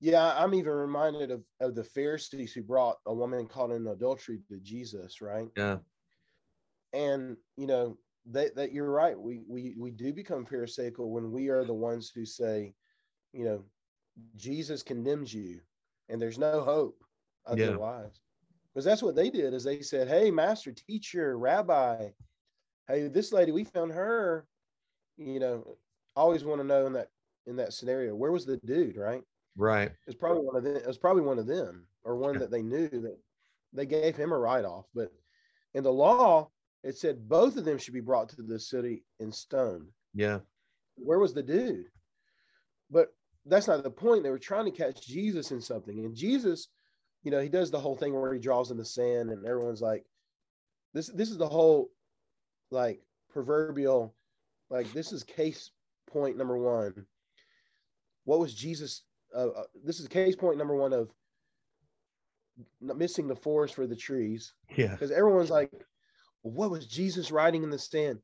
Yeah, 0.00 0.34
I'm 0.36 0.52
even 0.54 0.72
reminded 0.72 1.30
of, 1.30 1.42
of 1.60 1.74
the 1.74 1.84
Pharisees 1.84 2.52
who 2.52 2.62
brought 2.62 2.96
a 3.06 3.14
woman 3.14 3.46
caught 3.46 3.70
in 3.70 3.86
adultery 3.86 4.40
to 4.48 4.58
Jesus, 4.58 5.20
right? 5.20 5.46
Yeah. 5.56 5.78
And 6.92 7.36
you 7.56 7.66
know, 7.66 7.96
that 8.30 8.54
that 8.56 8.72
you're 8.72 8.90
right. 8.90 9.18
We 9.18 9.40
we 9.48 9.74
we 9.76 9.90
do 9.90 10.12
become 10.12 10.46
pharisaical 10.46 11.10
when 11.10 11.32
we 11.32 11.48
are 11.48 11.64
the 11.64 11.74
ones 11.74 12.10
who 12.14 12.24
say, 12.24 12.74
you 13.32 13.44
know, 13.44 13.64
Jesus 14.36 14.82
condemns 14.82 15.34
you, 15.34 15.60
and 16.08 16.20
there's 16.20 16.38
no 16.38 16.60
hope 16.60 17.02
otherwise. 17.46 18.12
Yeah. 18.14 18.18
Because 18.72 18.84
that's 18.84 19.02
what 19.02 19.16
they 19.16 19.28
did. 19.28 19.54
Is 19.54 19.64
they 19.64 19.82
said, 19.82 20.08
"Hey, 20.08 20.30
master, 20.30 20.72
teacher, 20.72 21.36
rabbi, 21.38 22.08
hey, 22.88 23.08
this 23.08 23.32
lady, 23.32 23.52
we 23.52 23.64
found 23.64 23.92
her." 23.92 24.46
You 25.18 25.40
know, 25.40 25.76
always 26.16 26.44
want 26.44 26.60
to 26.60 26.66
know 26.66 26.86
in 26.86 26.92
that 26.94 27.08
in 27.46 27.56
that 27.56 27.72
scenario, 27.72 28.14
where 28.14 28.32
was 28.32 28.46
the 28.46 28.58
dude? 28.58 28.96
Right. 28.96 29.22
Right. 29.56 29.92
It's 30.06 30.16
probably 30.16 30.44
one 30.44 30.56
of 30.56 30.64
them. 30.64 30.76
It 30.76 30.86
was 30.86 30.98
probably 30.98 31.22
one 31.22 31.38
of 31.38 31.46
them, 31.46 31.86
or 32.04 32.16
one 32.16 32.34
yeah. 32.34 32.40
that 32.40 32.50
they 32.50 32.62
knew 32.62 32.88
that 32.88 33.18
they 33.72 33.86
gave 33.86 34.16
him 34.16 34.32
a 34.32 34.38
write 34.38 34.64
off. 34.64 34.86
But 34.94 35.12
in 35.74 35.82
the 35.82 35.92
law, 35.92 36.50
it 36.82 36.96
said 36.96 37.28
both 37.28 37.56
of 37.56 37.64
them 37.64 37.78
should 37.78 37.94
be 37.94 38.00
brought 38.00 38.28
to 38.30 38.42
the 38.42 38.58
city 38.58 39.04
and 39.20 39.34
stoned. 39.34 39.88
Yeah. 40.14 40.40
Where 40.96 41.18
was 41.18 41.32
the 41.32 41.42
dude? 41.42 41.86
But 42.90 43.14
that's 43.46 43.68
not 43.68 43.82
the 43.82 43.90
point. 43.90 44.22
They 44.22 44.30
were 44.30 44.38
trying 44.38 44.66
to 44.66 44.70
catch 44.70 45.06
Jesus 45.06 45.50
in 45.50 45.60
something. 45.60 45.98
And 45.98 46.14
Jesus, 46.14 46.68
you 47.22 47.30
know, 47.30 47.40
he 47.40 47.48
does 47.48 47.70
the 47.70 47.80
whole 47.80 47.96
thing 47.96 48.14
where 48.14 48.32
he 48.32 48.40
draws 48.40 48.70
in 48.70 48.76
the 48.76 48.84
sand 48.84 49.30
and 49.30 49.46
everyone's 49.46 49.80
like, 49.80 50.04
this, 50.92 51.08
this 51.08 51.30
is 51.30 51.38
the 51.38 51.48
whole 51.48 51.90
like 52.70 53.00
proverbial, 53.30 54.14
like 54.70 54.92
this 54.92 55.12
is 55.12 55.22
case 55.22 55.70
point 56.10 56.36
number 56.36 56.58
one. 56.58 57.06
What 58.24 58.38
was 58.38 58.54
Jesus? 58.54 59.02
Uh, 59.34 59.48
uh, 59.48 59.62
this 59.84 60.00
is 60.00 60.08
case 60.08 60.36
point 60.36 60.58
number 60.58 60.76
one 60.76 60.92
of 60.92 61.10
missing 62.80 63.26
the 63.26 63.36
forest 63.36 63.74
for 63.74 63.86
the 63.86 63.96
trees. 63.96 64.52
Yeah. 64.76 64.88
Because 64.88 65.10
everyone's 65.10 65.50
like, 65.50 65.70
what 66.42 66.70
was 66.70 66.86
Jesus 66.86 67.30
writing 67.30 67.62
in 67.62 67.70
the 67.70 67.78
sand? 67.78 68.18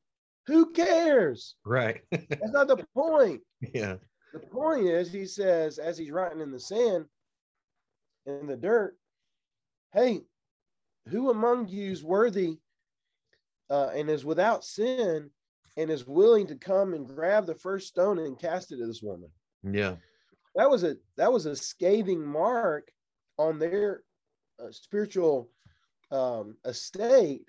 Who 0.46 0.72
cares? 0.72 1.54
Right. 1.64 2.00
That's 2.10 2.52
not 2.52 2.68
the 2.68 2.84
point. 2.94 3.42
Yeah. 3.74 3.96
The 4.32 4.40
point 4.40 4.86
is, 4.86 5.12
he 5.12 5.26
says, 5.26 5.78
as 5.78 5.96
he's 5.96 6.10
writing 6.10 6.40
in 6.40 6.50
the 6.50 6.60
sand, 6.60 7.06
in 8.26 8.46
the 8.46 8.56
dirt, 8.56 8.96
hey, 9.92 10.20
who 11.08 11.30
among 11.30 11.68
you 11.68 11.90
is 11.90 12.04
worthy 12.04 12.58
uh, 13.70 13.90
and 13.94 14.10
is 14.10 14.24
without 14.24 14.64
sin 14.64 15.30
and 15.76 15.90
is 15.90 16.06
willing 16.06 16.46
to 16.46 16.56
come 16.56 16.92
and 16.92 17.06
grab 17.06 17.46
the 17.46 17.54
first 17.54 17.88
stone 17.88 18.18
and 18.18 18.38
cast 18.38 18.72
it 18.72 18.80
at 18.80 18.86
this 18.86 19.02
woman? 19.02 19.30
Yeah. 19.62 19.96
That 20.56 20.68
was 20.68 20.82
a 20.82 20.96
that 21.16 21.32
was 21.32 21.46
a 21.46 21.54
scathing 21.54 22.24
mark 22.24 22.90
on 23.38 23.58
their 23.58 24.02
uh, 24.60 24.70
spiritual 24.70 25.50
um, 26.10 26.56
estate, 26.64 27.42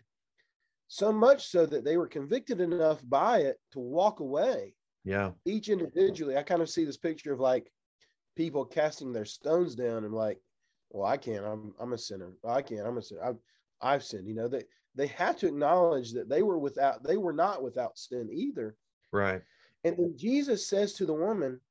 so 0.90 1.14
much 1.14 1.48
so 1.48 1.68
that 1.68 1.86
they 1.86 1.98
were 1.98 2.08
convicted 2.08 2.60
enough 2.60 3.00
by 3.08 3.38
it 3.42 3.58
to 3.72 3.80
walk 3.80 4.20
away. 4.20 4.74
Yeah. 5.06 5.32
Each 5.46 5.70
individually, 5.70 6.36
I 6.36 6.44
kind 6.44 6.64
of 6.64 6.70
see 6.70 6.84
this 6.84 6.98
picture 6.98 7.32
of 7.32 7.40
like 7.40 7.72
people 8.36 8.66
casting 8.66 9.14
their 9.14 9.24
stones 9.24 9.76
down 9.76 10.04
and 10.04 10.14
like, 10.14 10.40
well, 10.90 11.06
I 11.06 11.16
can't. 11.16 11.46
I'm 11.46 11.74
I'm 11.80 11.94
a 11.94 11.98
sinner. 11.98 12.34
I 12.46 12.64
can't. 12.64 12.88
I'm 12.88 12.98
a 12.98 13.04
sinner. 13.04 13.24
I've, 13.24 13.38
I've 13.82 14.04
sinned. 14.04 14.28
You 14.28 14.34
know, 14.34 14.48
they 14.48 14.64
they 14.96 15.06
had 15.06 15.38
to 15.38 15.48
acknowledge 15.48 16.12
that 16.14 16.28
they 16.28 16.42
were 16.42 16.58
without. 16.58 17.04
They 17.04 17.18
were 17.18 17.34
not 17.34 17.62
without 17.62 17.98
sin 17.98 18.28
either. 18.34 18.76
Right. 19.12 19.42
And 19.84 19.96
then 19.96 20.16
Jesus 20.18 20.68
says 20.68 20.94
to 20.94 21.06
the 21.06 21.14
woman, 21.14 21.62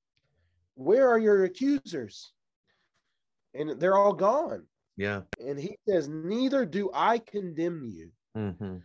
"Where 0.76 1.08
are 1.10 1.18
your 1.18 1.42
accusers?" 1.42 2.32
And 3.54 3.80
they're 3.80 3.98
all 3.98 4.12
gone. 4.12 4.64
Yeah. 4.96 5.22
And 5.44 5.58
he 5.58 5.76
says, 5.88 6.08
"Neither 6.08 6.64
do 6.64 6.90
I 6.94 7.18
condemn 7.18 7.84
you, 7.84 8.10
hmm 8.36 8.76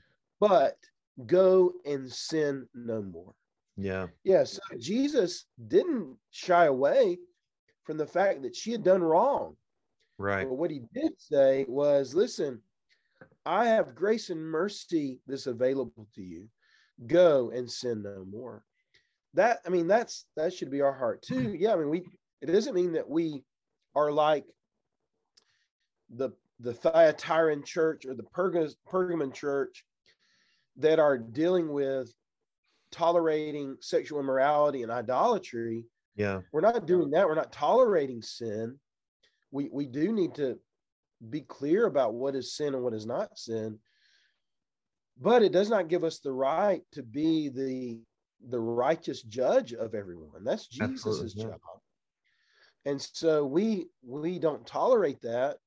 but 0.47 0.77
go 1.25 1.73
and 1.85 2.11
sin 2.11 2.67
no 2.73 3.01
more." 3.01 3.33
Yeah. 3.77 4.07
Yes, 4.23 4.59
Jesus 4.79 5.45
didn't 5.67 6.15
shy 6.31 6.65
away 6.65 7.17
from 7.83 7.97
the 7.97 8.05
fact 8.05 8.41
that 8.43 8.55
she 8.55 8.71
had 8.71 8.83
done 8.83 9.01
wrong. 9.01 9.55
Right. 10.17 10.47
But 10.47 10.55
what 10.55 10.71
he 10.71 10.81
did 10.93 11.13
say 11.17 11.65
was, 11.67 12.13
listen, 12.13 12.61
I 13.45 13.65
have 13.65 13.95
grace 13.95 14.29
and 14.29 14.41
mercy 14.41 15.19
that's 15.27 15.47
available 15.47 16.07
to 16.15 16.21
you. 16.21 16.47
Go 17.07 17.49
and 17.49 17.69
sin 17.69 18.03
no 18.03 18.25
more. 18.25 18.63
That 19.33 19.59
I 19.65 19.69
mean, 19.69 19.87
that's 19.87 20.25
that 20.37 20.53
should 20.53 20.69
be 20.69 20.81
our 20.81 20.93
heart 20.93 21.21
too. 21.21 21.55
Yeah, 21.59 21.73
I 21.73 21.77
mean, 21.77 21.89
we 21.89 22.05
it 22.41 22.47
doesn't 22.47 22.75
mean 22.75 22.93
that 22.93 23.09
we 23.09 23.43
are 23.95 24.11
like 24.11 24.45
the 26.15 26.29
the 26.59 26.73
Thyatiran 26.73 27.65
church 27.65 28.05
or 28.05 28.13
the 28.13 28.23
Perga, 28.23 28.73
Pergamon 28.87 29.33
church 29.33 29.83
that 30.77 30.99
are 30.99 31.17
dealing 31.17 31.71
with 31.71 32.13
tolerating 32.91 33.75
sexual 33.81 34.19
immorality 34.19 34.83
and 34.83 34.91
idolatry. 34.91 35.85
Yeah. 36.15 36.41
We're 36.51 36.61
not 36.61 36.85
doing 36.85 37.09
that. 37.11 37.27
We're 37.27 37.35
not 37.35 37.51
tolerating 37.51 38.21
sin. 38.21 38.79
We 39.51 39.69
we 39.71 39.85
do 39.85 40.11
need 40.11 40.35
to 40.35 40.59
be 41.29 41.41
clear 41.41 41.85
about 41.85 42.13
what 42.13 42.35
is 42.35 42.55
sin 42.55 42.73
and 42.75 42.83
what 42.83 42.93
is 42.93 43.05
not 43.05 43.37
sin. 43.37 43.79
But 45.19 45.43
it 45.43 45.51
does 45.51 45.69
not 45.69 45.89
give 45.89 46.03
us 46.03 46.19
the 46.19 46.31
right 46.31 46.81
to 46.93 47.03
be 47.03 47.49
the 47.49 48.01
the 48.49 48.59
righteous 48.59 49.21
judge 49.21 49.73
of 49.73 49.95
everyone. 49.95 50.43
That's 50.43 50.67
Jesus's 50.67 51.35
yeah. 51.35 51.45
job. 51.45 51.59
And 52.85 53.01
so 53.01 53.45
we 53.45 53.87
we 54.05 54.39
don't 54.39 54.65
tolerate 54.67 55.21
that, 55.21 55.57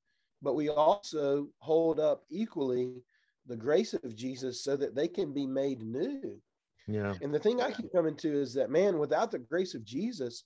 but 0.41 0.53
we 0.55 0.69
also 0.69 1.47
hold 1.59 1.99
up 1.99 2.23
equally 2.29 3.03
the 3.47 3.55
grace 3.55 3.93
of 3.93 4.15
Jesus 4.15 4.63
so 4.63 4.75
that 4.75 4.95
they 4.95 5.07
can 5.07 5.33
be 5.33 5.47
made 5.47 5.81
new. 5.81 6.39
Yeah. 6.87 7.13
And 7.21 7.33
the 7.33 7.39
thing 7.39 7.61
I 7.61 7.71
keep 7.71 7.91
coming 7.91 8.15
to 8.17 8.31
is 8.31 8.53
that 8.53 8.69
man, 8.69 8.97
without 8.97 9.31
the 9.31 9.39
grace 9.39 9.73
of 9.73 9.83
Jesus, 9.83 10.43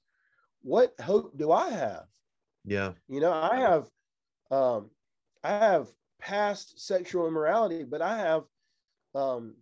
what 0.62 0.94
hope 1.02 1.38
do 1.38 1.52
I 1.52 1.70
have? 1.70 2.06
Yeah. 2.66 2.92
You 3.08 3.20
know, 3.20 3.32
I 3.32 3.58
have 3.58 3.88
um 4.50 4.90
I 5.44 5.50
have 5.50 5.88
past 6.20 6.80
sexual 6.80 7.28
immorality, 7.28 7.84
but 7.84 8.02
I 8.02 8.18
have 8.18 8.44
um 9.16 9.56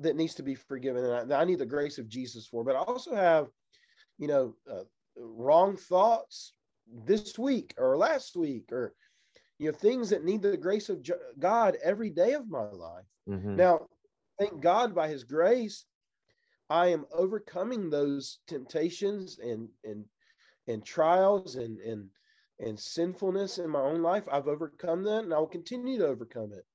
that 0.00 0.16
needs 0.16 0.34
to 0.34 0.42
be 0.42 0.54
forgiven 0.54 1.04
and 1.04 1.32
I, 1.32 1.40
I 1.40 1.44
need 1.44 1.58
the 1.58 1.66
grace 1.66 1.98
of 1.98 2.08
Jesus 2.08 2.46
for. 2.46 2.64
But 2.64 2.76
I 2.76 2.80
also 2.80 3.14
have, 3.14 3.48
you 4.18 4.28
know, 4.28 4.54
uh, 4.70 4.84
wrong 5.16 5.76
thoughts 5.76 6.54
this 7.06 7.38
week 7.38 7.74
or 7.78 7.96
last 7.96 8.36
week 8.36 8.70
or 8.72 8.94
you 9.62 9.70
know 9.70 9.78
things 9.78 10.10
that 10.10 10.24
need 10.24 10.42
the 10.42 10.56
grace 10.56 10.88
of 10.88 11.08
God 11.38 11.76
every 11.82 12.10
day 12.10 12.32
of 12.34 12.50
my 12.50 12.64
life. 12.70 13.06
hmm 13.26 13.56
Now, 13.56 13.86
thank 14.38 14.60
God 14.60 14.94
by 14.94 15.08
his 15.08 15.24
grace, 15.24 15.86
I 16.68 16.88
am 16.88 17.06
overcoming 17.12 17.90
those 17.90 18.40
temptations 18.48 19.38
and 19.38 19.68
and 19.84 20.04
and 20.66 20.84
trials 20.84 21.56
and 21.56 21.78
and 21.80 22.10
and 22.60 22.78
sinfulness 22.78 23.58
in 23.58 23.70
my 23.70 23.80
own 23.80 24.02
life. 24.02 24.28
I've 24.30 24.48
overcome 24.48 25.04
that 25.04 25.24
and 25.24 25.34
I 25.34 25.38
will 25.38 25.46
continue 25.46 25.98
to 25.98 26.06
overcome 26.06 26.52
it. 26.52 26.66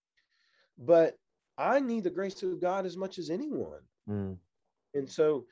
But 0.77 1.17
I 1.57 1.79
need 1.79 2.03
the 2.03 2.09
grace 2.09 2.43
of 2.43 2.61
God 2.61 2.85
as 2.85 2.97
much 2.97 3.17
as 3.19 3.29
anyone. 3.29 3.81
mm 4.09 4.37
And 4.93 5.09
so 5.09 5.45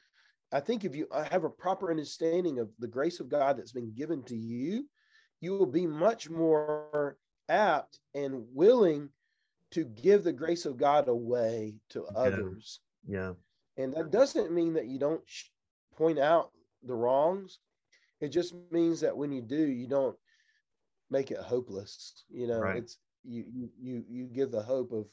I 0.52 0.60
think 0.62 0.86
if 0.86 0.95
you 0.95 1.08
uh, 1.12 1.28
have 1.30 1.43
a 1.43 1.50
proper 1.50 1.91
understanding 1.91 2.60
of 2.60 2.69
the 2.80 2.88
grace 2.88 3.19
of 3.19 3.30
God 3.30 3.58
that's 3.58 3.74
been 3.74 3.93
given 3.93 4.24
to 4.24 4.36
you, 4.36 4.86
you 5.41 5.58
will 5.58 5.65
be 5.65 5.88
much 5.88 6.30
more 6.30 7.17
apt 7.49 7.99
and 8.13 8.45
willing 8.53 9.10
to 9.71 9.86
give 9.86 10.23
the 10.23 10.34
grace 10.34 10.65
of 10.65 10.77
God 10.77 11.08
away 11.08 11.75
to 11.89 12.05
others. 12.15 12.79
Yeah. 13.08 13.34
And 13.77 13.93
that 13.93 14.12
doesn't 14.12 14.51
mean 14.51 14.73
that 14.73 14.88
you 14.88 14.99
don't 14.99 15.21
sh- 15.25 15.49
point 15.97 16.19
out 16.19 16.51
the 16.84 16.93
wrongs. 16.95 17.60
It 18.21 18.29
just 18.29 18.53
means 18.71 19.01
that 19.01 19.15
when 19.17 19.31
you 19.31 19.41
do, 19.41 19.58
you 19.67 19.88
don't 19.88 20.17
make 21.10 21.31
it 21.31 21.38
hopeless. 21.39 22.23
You 22.29 22.47
know, 22.47 22.60
Right. 22.60 22.77
it's 22.77 22.97
you 23.23 23.43
you 23.51 23.69
you 23.79 24.05
you 24.08 24.25
give 24.27 24.51
the 24.51 24.62
hope 24.62 24.91
of 24.91 25.08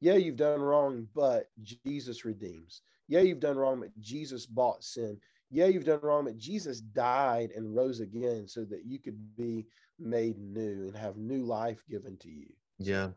yeah, 0.00 0.14
you've 0.14 0.36
done 0.36 0.60
wrong, 0.60 1.08
but 1.14 1.50
Jesus 1.86 2.24
redeems. 2.24 2.82
Yeah, 3.08 3.20
you've 3.20 3.40
done 3.40 3.56
wrong, 3.56 3.80
but 3.80 3.98
Jesus 4.00 4.44
bought 4.44 4.82
sin. 4.82 5.18
Yeah, 5.50 5.66
you've 5.66 5.84
done 5.84 6.00
wrong, 6.02 6.24
but 6.24 6.36
Jesus 6.36 6.80
died 6.80 7.52
and 7.54 7.74
rose 7.74 8.00
again 8.00 8.48
so 8.48 8.64
that 8.64 8.84
you 8.84 8.98
could 8.98 9.16
be 9.36 9.66
made 9.98 10.38
new 10.38 10.88
and 10.88 10.96
have 10.96 11.16
new 11.16 11.44
life 11.44 11.82
given 11.88 12.16
to 12.18 12.28
you. 12.28 12.46
Yeah. 12.78 13.10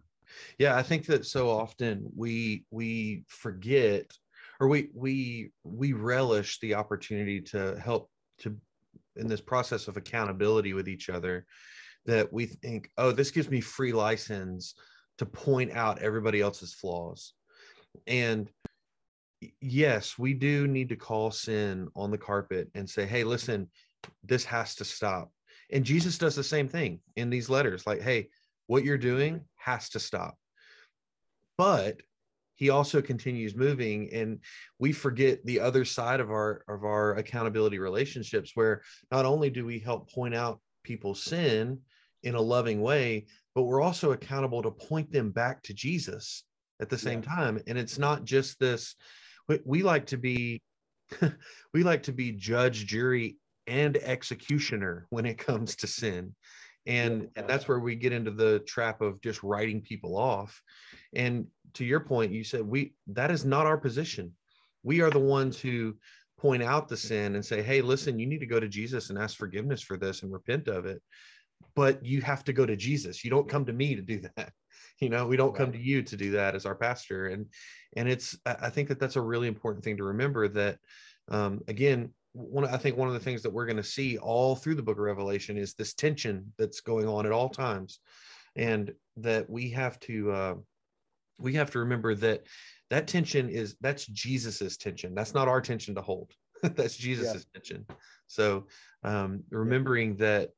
Yeah, 0.57 0.75
I 0.75 0.83
think 0.83 1.05
that 1.05 1.25
so 1.25 1.49
often 1.49 2.09
we 2.15 2.65
we 2.69 3.23
forget 3.27 4.11
or 4.59 4.67
we 4.67 4.89
we 4.93 5.51
we 5.63 5.93
relish 5.93 6.59
the 6.59 6.73
opportunity 6.73 7.39
to 7.41 7.79
help 7.79 8.09
to 8.39 8.57
in 9.15 9.27
this 9.27 9.41
process 9.41 9.87
of 9.87 9.97
accountability 9.97 10.73
with 10.73 10.87
each 10.87 11.09
other 11.09 11.45
that 12.05 12.31
we 12.31 12.45
think, 12.45 12.89
oh, 12.97 13.11
this 13.11 13.31
gives 13.31 13.49
me 13.49 13.61
free 13.61 13.91
license 13.91 14.75
to 15.17 15.25
point 15.25 15.71
out 15.71 16.01
everybody 16.01 16.41
else's 16.41 16.73
flaws. 16.73 17.33
And 18.05 18.49
yes, 19.59 20.17
we 20.17 20.33
do 20.33 20.67
need 20.67 20.89
to 20.89 20.95
call 20.95 21.31
sin 21.31 21.89
on 21.95 22.11
the 22.11 22.17
carpet 22.17 22.69
and 22.75 22.89
say, 22.89 23.05
hey, 23.05 23.23
listen, 23.23 23.69
this 24.23 24.45
has 24.45 24.75
to 24.75 24.85
stop. 24.85 25.31
And 25.71 25.84
Jesus 25.84 26.17
does 26.17 26.36
the 26.36 26.43
same 26.43 26.67
thing 26.67 26.99
in 27.15 27.30
these 27.30 27.49
letters 27.49 27.86
like, 27.86 28.01
hey, 28.01 28.30
what 28.67 28.84
you're 28.84 28.97
doing 28.97 29.41
has 29.58 29.89
to 29.89 29.99
stop. 29.99 30.36
But 31.58 32.01
he 32.58 32.69
also 32.69 33.01
continues 33.01 33.56
moving 33.56 34.10
and 34.12 34.39
we 34.80 34.91
forget 34.91 35.45
the 35.45 35.60
other 35.60 35.86
side 35.86 36.19
of 36.19 36.30
our 36.32 36.63
of 36.67 36.84
our 36.84 37.15
accountability 37.15 37.80
relationships 37.80 38.51
where 38.56 38.82
not 39.12 39.25
only 39.25 39.49
do 39.49 39.65
we 39.65 39.80
help 39.80 40.12
point 40.12 40.36
out 40.36 40.60
people's 40.84 41.23
sin 41.23 41.80
in 42.23 42.36
a 42.36 42.41
loving 42.41 42.82
way 42.82 43.27
but 43.53 43.63
we're 43.63 43.82
also 43.82 44.12
accountable 44.12 44.62
to 44.63 44.71
point 44.71 45.12
them 45.12 45.30
back 45.30 45.62
to 45.62 45.73
jesus 45.73 46.43
at 46.82 46.89
the 46.89 46.97
same 46.97 47.21
Yeah. 47.21 47.36
time 47.36 47.62
and 47.67 47.77
it's 47.77 47.99
not 47.99 48.25
just 48.25 48.60
this 48.60 48.95
we, 49.47 49.60
we 49.63 49.84
like 49.84 50.08
to 50.08 50.17
be 50.17 50.60
we 51.73 51.84
like 51.84 52.03
to 52.03 52.12
be 52.12 52.32
judge 52.32 52.88
jury 52.88 53.38
and 53.67 53.97
executioner 53.97 55.06
when 55.10 55.25
it 55.25 55.38
comes 55.38 55.75
to 55.77 55.88
sin. 55.88 56.34
And 56.86 57.27
and 57.36 57.47
that's 57.47 57.67
where 57.67 57.80
we 57.80 57.95
get 57.95 58.13
into 58.13 58.32
the 58.32 58.60
trap 58.60 59.01
of 59.01 59.21
just 59.21 59.43
writing 59.43 59.82
people 59.82 60.17
off. 60.17 60.62
And 61.13 61.47
to 61.73 61.84
your 61.86 61.99
point 61.99 62.32
you 62.32 62.43
said 62.43 62.62
we 62.62 62.93
that 63.08 63.30
is 63.30 63.43
not 63.43 63.65
our 63.65 63.77
position. 63.77 64.34
We 64.84 65.01
are 65.01 65.10
the 65.10 65.19
ones 65.19 65.60
who 65.60 65.95
point 66.39 66.63
out 66.63 66.88
the 66.88 66.95
sin 66.95 67.36
and 67.36 67.43
say 67.43 67.62
hey 67.62 67.82
listen 67.82 68.19
you 68.19 68.27
need 68.27 68.39
to 68.39 68.45
go 68.45 68.60
to 68.60 68.67
jesus 68.67 69.10
and 69.10 69.17
ask 69.17 69.36
forgiveness 69.36 69.82
for 69.82 69.97
this 69.97 70.23
and 70.23 70.32
repent 70.32 70.69
of 70.69 70.86
it. 70.86 71.01
But 71.75 72.06
you 72.06 72.21
have 72.21 72.43
to 72.45 72.53
go 72.53 72.65
to 72.65 72.77
jesus. 72.77 73.23
You 73.23 73.32
don't 73.32 73.49
come 73.49 73.65
to 73.65 73.73
me 73.73 73.95
to 73.95 74.01
do 74.01 74.21
that. 74.38 74.53
You 75.01 75.10
know 75.10 75.27
we 75.27 75.36
don't 75.36 75.56
come 75.56 75.73
to 75.73 75.80
you 75.80 76.03
to 76.03 76.15
do 76.15 76.32
that 76.32 76.56
as 76.56 76.65
our 76.65 76.75
pastor. 76.75 77.27
And 77.27 77.47
and 77.97 78.08
it's 78.08 78.38
i 78.45 78.56
I 78.62 78.69
think 78.69 78.88
that 78.88 78.99
that's 78.99 79.17
a 79.17 79.21
really 79.21 79.49
important 79.49 79.84
thing 79.84 79.97
to 79.97 80.06
remember 80.06 80.47
that 80.47 80.77
um 81.30 81.60
again 81.67 82.13
one 82.38 82.65
i 82.65 82.78
think 82.78 82.97
one 82.97 83.08
of 83.08 83.13
the 83.13 83.19
things 83.19 83.41
that 83.41 83.50
we're 83.50 83.65
going 83.65 83.78
to 83.78 83.84
see 83.84 84.17
all 84.17 84.56
through 84.56 84.76
the 84.76 84.84
book 84.84 84.97
of 84.97 85.04
revelation 85.04 85.58
is 85.58 85.73
this 85.73 85.93
tension 85.93 86.54
that's 86.58 86.82
going 86.82 87.08
on 87.08 87.26
at 87.26 87.32
all 87.32 87.50
times. 87.50 88.00
And 88.56 88.93
that 89.17 89.50
we 89.50 89.69
have 89.71 90.00
to 90.02 90.32
uh 90.32 90.56
we 91.39 91.54
have 91.54 91.71
to 91.71 91.80
remember 91.80 92.15
that 92.15 92.43
that 92.89 93.08
tension 93.08 93.50
is 93.50 93.76
that's 93.82 94.06
jesus's 94.08 94.78
tension. 94.78 95.13
That's 95.13 95.34
not 95.34 95.47
our 95.47 95.62
tension 95.62 95.95
to 95.95 96.02
hold. 96.02 96.32
That's 96.63 96.97
jesus's 96.97 97.45
tension. 97.54 97.86
So 98.28 98.65
um 99.04 99.43
remembering 99.52 100.15
that 100.17 100.50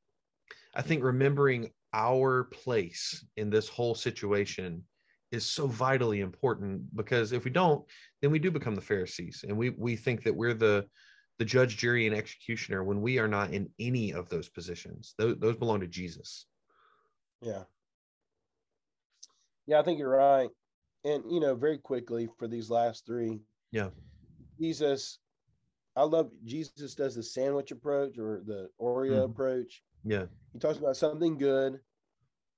i 0.75 0.81
think 0.81 1.03
remembering 1.03 1.69
our 1.93 2.45
place 2.45 3.25
in 3.37 3.49
this 3.49 3.67
whole 3.67 3.95
situation 3.95 4.83
is 5.31 5.45
so 5.45 5.67
vitally 5.67 6.21
important 6.21 6.81
because 6.95 7.31
if 7.31 7.43
we 7.43 7.51
don't 7.51 7.83
then 8.21 8.31
we 8.31 8.39
do 8.39 8.51
become 8.51 8.75
the 8.75 8.81
pharisees 8.81 9.43
and 9.47 9.57
we 9.57 9.71
we 9.71 9.95
think 9.95 10.23
that 10.23 10.35
we're 10.35 10.53
the 10.53 10.85
the 11.39 11.45
judge 11.45 11.77
jury 11.77 12.05
and 12.05 12.15
executioner 12.15 12.83
when 12.83 13.01
we 13.01 13.17
are 13.17 13.27
not 13.27 13.51
in 13.53 13.69
any 13.79 14.11
of 14.13 14.29
those 14.29 14.49
positions 14.49 15.15
those, 15.17 15.37
those 15.39 15.55
belong 15.57 15.79
to 15.79 15.87
jesus 15.87 16.45
Yeah. 17.41 17.63
Yeah, 19.65 19.79
I 19.79 19.83
think 19.83 19.99
you're 19.99 20.09
right. 20.09 20.49
And 21.05 21.23
you 21.31 21.39
know, 21.39 21.55
very 21.55 21.77
quickly 21.77 22.27
for 22.37 22.47
these 22.47 22.69
last 22.69 23.05
three. 23.05 23.39
Yeah. 23.71 23.89
Jesus, 24.59 25.19
I 25.95 26.03
love 26.03 26.31
Jesus 26.43 26.95
does 26.95 27.15
the 27.15 27.23
sandwich 27.23 27.71
approach 27.71 28.17
or 28.17 28.41
the 28.45 28.69
Oreo 28.81 29.21
Mhm. 29.21 29.31
approach. 29.31 29.83
Yeah. 30.03 30.25
He 30.53 30.59
talks 30.59 30.79
about 30.79 30.97
something 30.97 31.37
good 31.37 31.79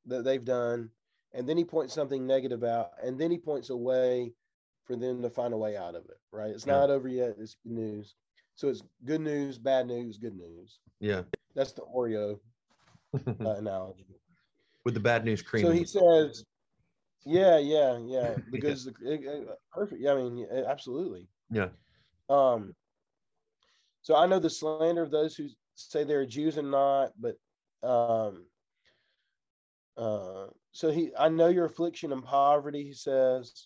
that 0.05 0.23
they've 0.23 0.43
done, 0.45 0.89
and 1.33 1.47
then 1.47 1.57
he 1.57 1.65
points 1.65 1.93
something 1.93 2.25
negative 2.25 2.63
out, 2.63 2.91
and 3.03 3.19
then 3.19 3.29
he 3.29 3.37
points 3.37 3.69
a 3.69 3.77
way 3.77 4.33
for 4.85 4.95
them 4.95 5.21
to 5.21 5.29
find 5.29 5.53
a 5.53 5.57
way 5.57 5.75
out 5.77 5.95
of 5.95 6.05
it. 6.05 6.19
Right? 6.31 6.51
It's 6.51 6.65
Yeah. 6.65 6.79
not 6.79 6.89
over 6.89 7.09
yet. 7.09 7.35
It's 7.37 7.55
good 7.55 7.73
news. 7.73 8.15
So 8.61 8.67
it's 8.67 8.83
good 9.05 9.21
news, 9.21 9.57
bad 9.57 9.87
news, 9.87 10.19
good 10.19 10.37
news. 10.37 10.77
Yeah. 10.99 11.23
That's 11.55 11.71
the 11.71 11.81
Oreo 11.81 12.37
uh, 13.15 13.19
analogy. 13.57 14.05
With 14.85 14.93
the 14.93 14.99
bad 14.99 15.25
news 15.25 15.41
cream. 15.41 15.65
So 15.65 15.71
he 15.71 15.83
says, 15.83 16.45
"Yeah, 17.25 17.57
yeah, 17.57 17.97
yeah. 17.97 18.35
The 18.51 18.57
Yeah. 18.57 18.61
good 18.61 18.73
is 18.73 18.85
the 18.85 18.93
uh, 19.47 19.51
uh, 19.51 19.55
perfect. 19.71 19.99
Yeah, 19.99 20.13
I 20.13 20.15
mean, 20.17 20.37
yeah, 20.37 20.61
absolutely. 20.67 21.27
yeah. 21.49 21.69
Um, 22.29 22.75
so 24.03 24.15
I 24.15 24.27
know 24.27 24.37
the 24.37 24.51
slander 24.51 25.01
of 25.01 25.09
those 25.09 25.33
who 25.33 25.47
say 25.73 26.03
they're 26.03 26.27
Jews 26.27 26.59
and 26.59 26.69
not, 26.69 27.13
but 27.19 27.37
um, 27.81 28.45
uh, 29.97 30.45
so 30.71 30.91
he, 30.91 31.09
I 31.17 31.29
know 31.29 31.47
your 31.47 31.65
affliction 31.65 32.11
and 32.11 32.23
poverty. 32.23 32.83
He 32.83 32.93
says, 32.93 33.65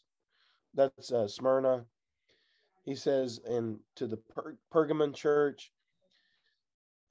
that's 0.73 1.11
uh, 1.11 1.27
Smyrna. 1.27 1.83
He 2.85 2.95
says, 2.95 3.39
and 3.47 3.79
to 3.95 4.07
the 4.07 4.17
per- 4.17 4.57
Pergamon 4.73 5.13
church, 5.13 5.71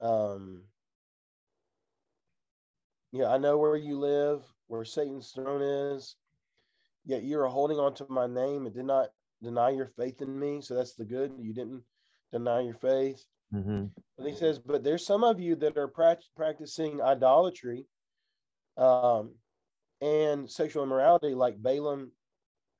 um, 0.01 0.63
yeah, 3.11 3.29
I 3.29 3.37
know 3.37 3.57
where 3.57 3.75
you 3.75 3.99
live, 3.99 4.43
where 4.67 4.85
Satan's 4.85 5.31
throne 5.31 5.61
is. 5.61 6.15
Yet 7.05 7.23
you 7.23 7.39
are 7.39 7.47
holding 7.47 7.77
on 7.77 7.93
to 7.95 8.05
my 8.09 8.25
name 8.25 8.65
and 8.65 8.73
did 8.73 8.85
not 8.85 9.09
deny 9.43 9.69
your 9.69 9.85
faith 9.85 10.21
in 10.21 10.39
me. 10.39 10.61
So 10.61 10.75
that's 10.75 10.95
the 10.95 11.05
good. 11.05 11.33
You 11.39 11.53
didn't 11.53 11.83
deny 12.31 12.61
your 12.61 12.73
faith. 12.73 13.23
hmm 13.51 13.85
And 14.17 14.27
he 14.27 14.33
says, 14.33 14.59
but 14.59 14.83
there's 14.83 15.05
some 15.05 15.23
of 15.23 15.39
you 15.39 15.55
that 15.57 15.77
are 15.77 15.87
prac- 15.87 16.23
practicing 16.35 17.01
idolatry 17.01 17.85
um, 18.77 19.35
and 20.01 20.49
sexual 20.49 20.83
immorality, 20.83 21.35
like 21.35 21.61
Balaam, 21.61 22.11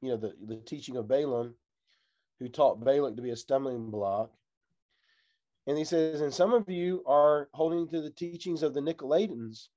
you 0.01 0.09
know, 0.09 0.17
the, 0.17 0.33
the 0.47 0.57
teaching 0.57 0.97
of 0.97 1.07
Balaam, 1.07 1.55
who 2.39 2.49
taught 2.49 2.83
Balak 2.83 3.15
to 3.15 3.21
be 3.21 3.31
a 3.31 3.35
stumbling 3.35 3.89
block. 3.89 4.31
And 5.67 5.77
he 5.77 5.83
says, 5.83 6.21
and 6.21 6.33
some 6.33 6.53
of 6.53 6.69
you 6.69 7.03
are 7.07 7.49
holding 7.53 7.87
to 7.89 8.01
the 8.01 8.11
teachings 8.11 8.61
of 8.61 8.73
the 8.73 8.81
Nicolaitans, 8.81 9.69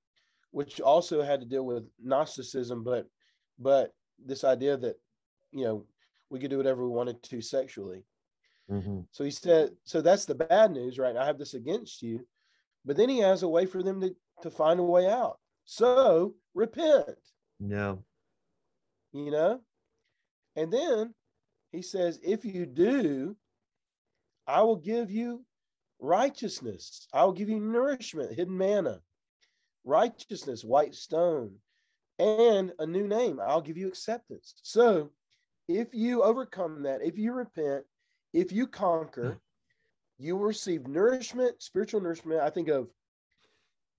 which 0.51 0.81
also 0.81 1.23
had 1.23 1.41
to 1.41 1.47
deal 1.47 1.65
with 1.65 1.85
Gnosticism, 2.03 2.85
but 2.85 3.07
but 3.59 3.93
this 4.25 4.45
idea 4.45 4.77
that 4.77 4.97
you 5.53 5.65
know 5.65 5.85
we 6.31 6.39
could 6.39 6.51
do 6.51 6.59
whatever 6.59 6.85
we 6.85 6.95
wanted 6.95 7.23
to 7.23 7.41
sexually. 7.41 8.05
hmm 8.69 9.01
So 9.13 9.25
he 9.25 9.31
said, 9.31 9.71
so 9.85 10.03
that's 10.03 10.27
the 10.27 10.35
bad 10.35 10.73
news, 10.73 10.99
right? 10.99 11.17
I 11.17 11.25
have 11.27 11.39
this 11.39 11.55
against 11.55 12.03
you. 12.03 12.27
But 12.85 12.97
then 12.97 13.09
he 13.09 13.19
has 13.19 13.43
a 13.43 13.49
way 13.49 13.65
for 13.67 13.83
them 13.83 14.01
to, 14.01 14.15
to 14.43 14.51
find 14.51 14.79
a 14.79 14.83
way 14.83 15.07
out. 15.09 15.39
So 15.65 16.35
repent, 16.55 17.19
No. 17.61 18.05
you 19.13 19.31
know? 19.31 19.61
And 20.57 20.73
then 20.73 21.15
he 21.73 21.83
says, 21.83 22.19
if 22.23 22.45
you 22.45 22.67
do, 22.67 23.37
I 24.47 24.63
will 24.63 24.77
give 24.77 25.11
you 25.11 25.45
righteousness. 26.01 27.07
I 27.13 27.25
will 27.25 27.33
give 27.33 27.49
you 27.49 27.61
nourishment, 27.61 28.35
hidden 28.35 28.57
manna, 28.57 29.01
righteousness, 29.85 30.65
white 30.65 30.95
stone, 30.95 31.53
and 32.19 32.73
a 32.79 32.87
new 32.87 33.07
name. 33.07 33.41
I'll 33.45 33.61
give 33.61 33.77
you 33.77 33.89
acceptance. 33.89 34.55
So 34.63 35.11
if 35.69 35.89
you 35.93 36.23
overcome 36.23 36.83
that, 36.85 37.03
if 37.03 37.19
you 37.19 37.33
repent, 37.33 37.85
if 38.33 38.53
you 38.53 38.67
conquer, 38.67 39.39
you 40.19 40.37
will 40.37 40.47
receive 40.47 40.87
nourishment, 40.87 41.63
spiritual 41.63 42.01
nourishment. 42.01 42.41
I 42.41 42.51
think 42.51 42.69
of, 42.69 42.89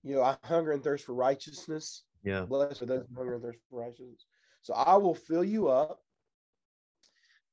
you 0.02 0.16
know, 0.16 0.22
I 0.22 0.36
hunger 0.44 0.72
and 0.72 0.82
thirst 0.82 1.04
for 1.04 1.14
righteousness. 1.14 2.02
Yeah. 2.24 2.42
Blessed 2.42 2.82
are 2.82 2.86
those 2.86 3.06
who 3.08 3.16
hunger 3.16 3.34
and 3.34 3.42
thirst 3.42 3.58
for 3.70 3.80
righteousness. 3.80 4.26
So 4.62 4.74
I 4.74 4.96
will 4.96 5.14
fill 5.14 5.44
you 5.44 5.68
up. 5.68 6.00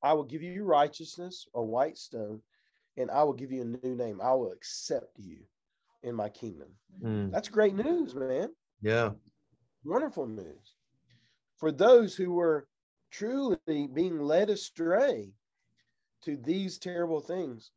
I 0.03 0.13
will 0.13 0.23
give 0.23 0.43
you 0.43 0.63
righteousness, 0.63 1.47
a 1.53 1.61
white 1.61 1.97
stone, 1.97 2.41
and 2.97 3.09
I 3.11 3.23
will 3.23 3.33
give 3.33 3.51
you 3.51 3.61
a 3.61 3.65
new 3.65 3.95
name. 3.95 4.19
I 4.21 4.33
will 4.33 4.51
accept 4.51 5.17
you 5.17 5.39
in 6.03 6.15
my 6.15 6.29
kingdom. 6.29 6.69
Mm. 7.03 7.31
That's 7.31 7.49
great 7.49 7.75
news, 7.75 8.15
man. 8.15 8.49
Yeah. 8.81 9.11
Wonderful 9.83 10.27
news. 10.27 10.75
For 11.57 11.71
those 11.71 12.15
who 12.15 12.31
were 12.33 12.67
truly 13.11 13.57
being 13.93 14.19
led 14.19 14.49
astray 14.49 15.31
to 16.23 16.37
these 16.37 16.77
terrible 16.77 17.19
things. 17.19 17.71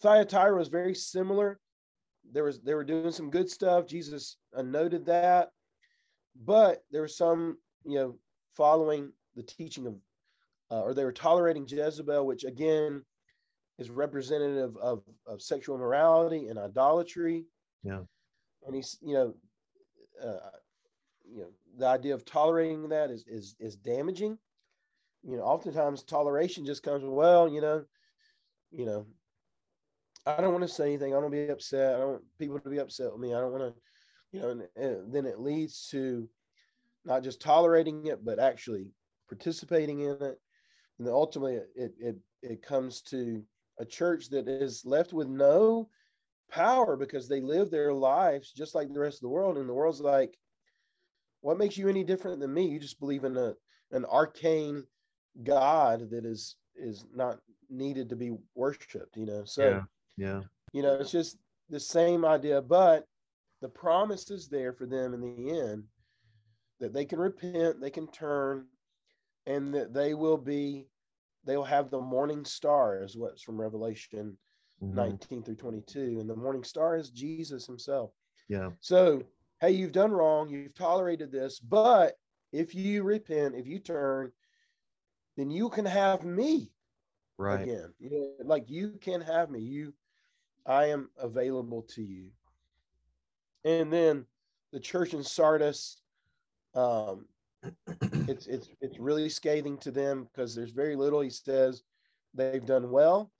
Thyatira 0.00 0.56
was 0.56 0.68
very 0.68 0.94
similar. 0.94 1.58
There 2.32 2.44
was 2.44 2.60
they 2.60 2.74
were 2.74 2.84
doing 2.84 3.10
some 3.10 3.30
good 3.30 3.50
stuff. 3.50 3.86
Jesus 3.86 4.36
noted 4.56 5.06
that, 5.06 5.50
but 6.44 6.84
there 6.90 7.02
was 7.02 7.16
some, 7.16 7.58
you 7.84 7.98
know, 7.98 8.14
following 8.56 9.12
the 9.34 9.42
teaching 9.42 9.86
of, 9.86 9.94
uh, 10.70 10.80
or 10.80 10.94
they 10.94 11.04
were 11.04 11.12
tolerating 11.12 11.66
Jezebel, 11.66 12.26
which 12.26 12.44
again 12.44 13.04
is 13.78 13.90
representative 13.90 14.76
of, 14.78 15.02
of 15.26 15.40
sexual 15.40 15.76
immorality 15.76 16.48
and 16.48 16.58
idolatry. 16.58 17.44
Yeah. 17.82 18.00
And 18.66 18.74
he's, 18.74 18.98
you 19.00 19.14
know, 19.14 19.34
uh, 20.22 20.50
you 21.24 21.42
know, 21.42 21.50
the 21.78 21.86
idea 21.86 22.14
of 22.14 22.24
tolerating 22.24 22.88
that 22.88 23.10
is 23.10 23.24
is 23.28 23.54
is 23.60 23.76
damaging. 23.76 24.36
You 25.22 25.36
know, 25.36 25.42
oftentimes 25.42 26.02
toleration 26.02 26.64
just 26.64 26.82
comes, 26.82 27.04
well, 27.04 27.48
you 27.48 27.60
know, 27.60 27.84
you 28.70 28.86
know, 28.86 29.06
I 30.26 30.40
don't 30.40 30.52
want 30.52 30.66
to 30.66 30.72
say 30.72 30.86
anything. 30.86 31.14
I 31.14 31.20
don't 31.20 31.30
be 31.30 31.48
upset. 31.48 31.94
I 31.94 31.98
don't 31.98 32.10
want 32.10 32.22
people 32.38 32.58
to 32.60 32.70
be 32.70 32.78
upset 32.78 33.12
with 33.12 33.20
me. 33.20 33.34
I 33.34 33.40
don't 33.40 33.52
want 33.52 33.64
to, 33.64 33.80
you 34.32 34.40
know, 34.40 34.50
and, 34.50 34.62
and 34.76 35.12
then 35.12 35.26
it 35.26 35.40
leads 35.40 35.88
to 35.90 36.28
not 37.04 37.22
just 37.22 37.40
tolerating 37.40 38.06
it, 38.06 38.24
but 38.24 38.38
actually 38.38 38.90
participating 39.28 40.00
in 40.00 40.16
it. 40.20 40.40
And 40.98 41.08
ultimately 41.08 41.56
it 41.74 41.94
it 41.98 42.16
it 42.42 42.62
comes 42.62 43.02
to 43.02 43.44
a 43.78 43.84
church 43.84 44.28
that 44.30 44.48
is 44.48 44.84
left 44.84 45.12
with 45.12 45.28
no 45.28 45.88
power 46.50 46.96
because 46.96 47.28
they 47.28 47.40
live 47.40 47.70
their 47.70 47.92
lives 47.92 48.52
just 48.52 48.74
like 48.74 48.92
the 48.92 49.00
rest 49.00 49.18
of 49.18 49.22
the 49.22 49.28
world. 49.28 49.58
And 49.58 49.68
the 49.68 49.74
world's 49.74 50.00
like, 50.00 50.36
what 51.40 51.58
makes 51.58 51.76
you 51.76 51.88
any 51.88 52.04
different 52.04 52.40
than 52.40 52.52
me? 52.52 52.66
You 52.68 52.80
just 52.80 53.00
believe 53.00 53.24
in 53.24 53.36
a 53.36 53.54
an 53.92 54.04
arcane 54.04 54.84
God 55.44 56.10
that 56.10 56.24
is 56.24 56.56
is 56.74 57.04
not 57.14 57.38
needed 57.70 58.08
to 58.08 58.16
be 58.16 58.36
worshipped, 58.54 59.16
you 59.16 59.26
know. 59.26 59.44
So 59.44 59.62
Yeah. 59.62 59.82
Yeah. 60.16 60.40
you 60.72 60.82
know, 60.82 60.94
it's 60.94 61.10
just 61.10 61.38
the 61.68 61.80
same 61.80 62.24
idea, 62.24 62.60
but 62.60 63.06
the 63.60 63.68
promise 63.68 64.30
is 64.30 64.48
there 64.48 64.72
for 64.72 64.86
them 64.86 65.14
in 65.14 65.20
the 65.20 65.58
end 65.58 65.84
that 66.80 66.92
they 66.92 67.04
can 67.04 67.18
repent, 67.18 67.80
they 67.80 67.90
can 67.90 68.06
turn, 68.08 68.66
and 69.48 69.74
that 69.74 69.92
they 69.92 70.14
will 70.14 70.36
be, 70.36 70.86
they 71.44 71.56
will 71.56 71.64
have 71.64 71.90
the 71.90 72.00
morning 72.00 72.44
star, 72.44 73.02
is 73.02 73.16
what's 73.16 73.42
from 73.42 73.60
Revelation 73.60 74.38
Mhm. 74.82 74.94
19 74.94 75.42
through 75.42 75.56
22. 75.56 76.20
And 76.20 76.30
the 76.30 76.36
morning 76.36 76.62
star 76.62 76.96
is 76.96 77.10
Jesus 77.10 77.66
himself. 77.66 78.12
Yeah. 78.48 78.70
So, 78.80 79.24
hey, 79.60 79.72
you've 79.72 79.92
done 79.92 80.12
wrong, 80.12 80.48
you've 80.48 80.74
tolerated 80.74 81.32
this, 81.32 81.58
but 81.58 82.14
if 82.52 82.74
you 82.74 83.02
repent, 83.02 83.56
if 83.56 83.66
you 83.66 83.80
turn, 83.80 84.32
then 85.36 85.50
you 85.50 85.68
can 85.68 85.84
have 85.84 86.24
me 86.24 86.72
Right. 87.38 87.62
again. 87.62 87.94
You 87.98 88.10
know, 88.10 88.44
like 88.44 88.68
you 88.70 88.92
can 88.98 89.20
have 89.20 89.50
me. 89.50 89.60
You, 89.60 89.94
I 90.66 90.86
am 90.86 91.10
available 91.16 91.82
to 91.94 92.02
you. 92.02 92.30
And 93.64 93.92
then 93.92 94.26
the 94.72 94.80
church 94.80 95.14
in 95.14 95.22
Sardis, 95.24 96.00
um, 96.74 97.26
it's 98.26 98.46
it's 98.46 98.68
it's 98.80 98.98
really 98.98 99.28
scathing 99.28 99.78
to 99.78 99.90
them 99.90 100.24
because 100.24 100.54
there's 100.54 100.72
very 100.72 100.96
little. 100.96 101.20
He 101.20 101.30
says 101.30 101.82
they've 102.34 102.64
done 102.64 102.90
well. 102.90 103.32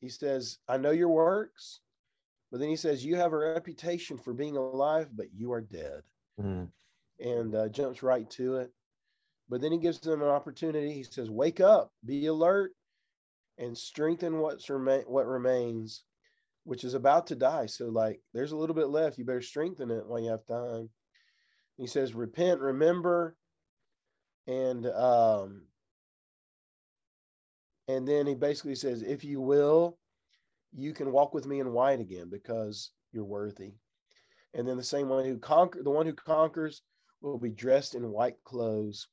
He 0.00 0.08
says, 0.08 0.58
I 0.68 0.76
know 0.76 0.90
your 0.90 1.08
works, 1.08 1.80
but 2.50 2.60
then 2.60 2.68
he 2.68 2.76
says 2.76 3.04
you 3.04 3.16
have 3.16 3.32
a 3.32 3.38
reputation 3.38 4.18
for 4.18 4.32
being 4.34 4.56
alive, 4.56 5.10
but 5.16 5.32
you 5.34 5.52
are 5.52 5.60
dead 5.62 6.02
Mm. 6.40 6.70
and 7.20 7.54
uh, 7.54 7.68
jumps 7.68 8.02
right 8.02 8.28
to 8.30 8.56
it. 8.56 8.72
But 9.48 9.60
then 9.60 9.72
he 9.72 9.78
gives 9.78 10.00
them 10.00 10.22
an 10.22 10.28
opportunity. 10.28 10.92
He 10.92 11.02
says, 11.04 11.30
"Wake 11.30 11.60
up, 11.60 11.92
be 12.04 12.26
alert, 12.26 12.72
and 13.58 13.76
strengthen 13.76 14.38
what's 14.40 14.68
remain 14.70 15.02
what 15.02 15.26
remains, 15.26 16.04
which 16.64 16.84
is 16.84 16.94
about 16.94 17.26
to 17.28 17.36
die." 17.36 17.66
So, 17.66 17.88
like, 17.88 18.22
there's 18.32 18.52
a 18.52 18.56
little 18.56 18.74
bit 18.76 18.88
left. 18.88 19.18
You 19.18 19.24
better 19.24 19.42
strengthen 19.42 19.90
it 19.90 20.06
while 20.06 20.20
you 20.20 20.30
have 20.30 20.46
time. 20.46 20.90
He 21.76 21.86
says, 21.86 22.14
"Repent, 22.14 22.60
remember," 22.60 23.36
and 24.46 24.86
um, 24.86 25.62
and 27.88 28.06
then 28.08 28.26
he 28.26 28.34
basically 28.34 28.74
says, 28.76 29.02
"If 29.02 29.24
you 29.24 29.40
will, 29.40 29.98
you 30.72 30.92
can 30.92 31.12
walk 31.12 31.34
with 31.34 31.46
me 31.46 31.60
in 31.60 31.72
white 31.72 32.00
again 32.00 32.28
because 32.30 32.92
you're 33.12 33.24
worthy." 33.24 33.74
And 34.54 34.68
then 34.68 34.76
the 34.76 34.84
same 34.84 35.08
one 35.08 35.24
who 35.24 35.38
conquer 35.38 35.82
the 35.82 35.90
one 35.90 36.06
who 36.06 36.14
conquers 36.14 36.82
will 37.20 37.38
be 37.38 37.50
dressed 37.50 37.94
in 37.94 38.10
white 38.10 38.36
clothes. 38.44 39.08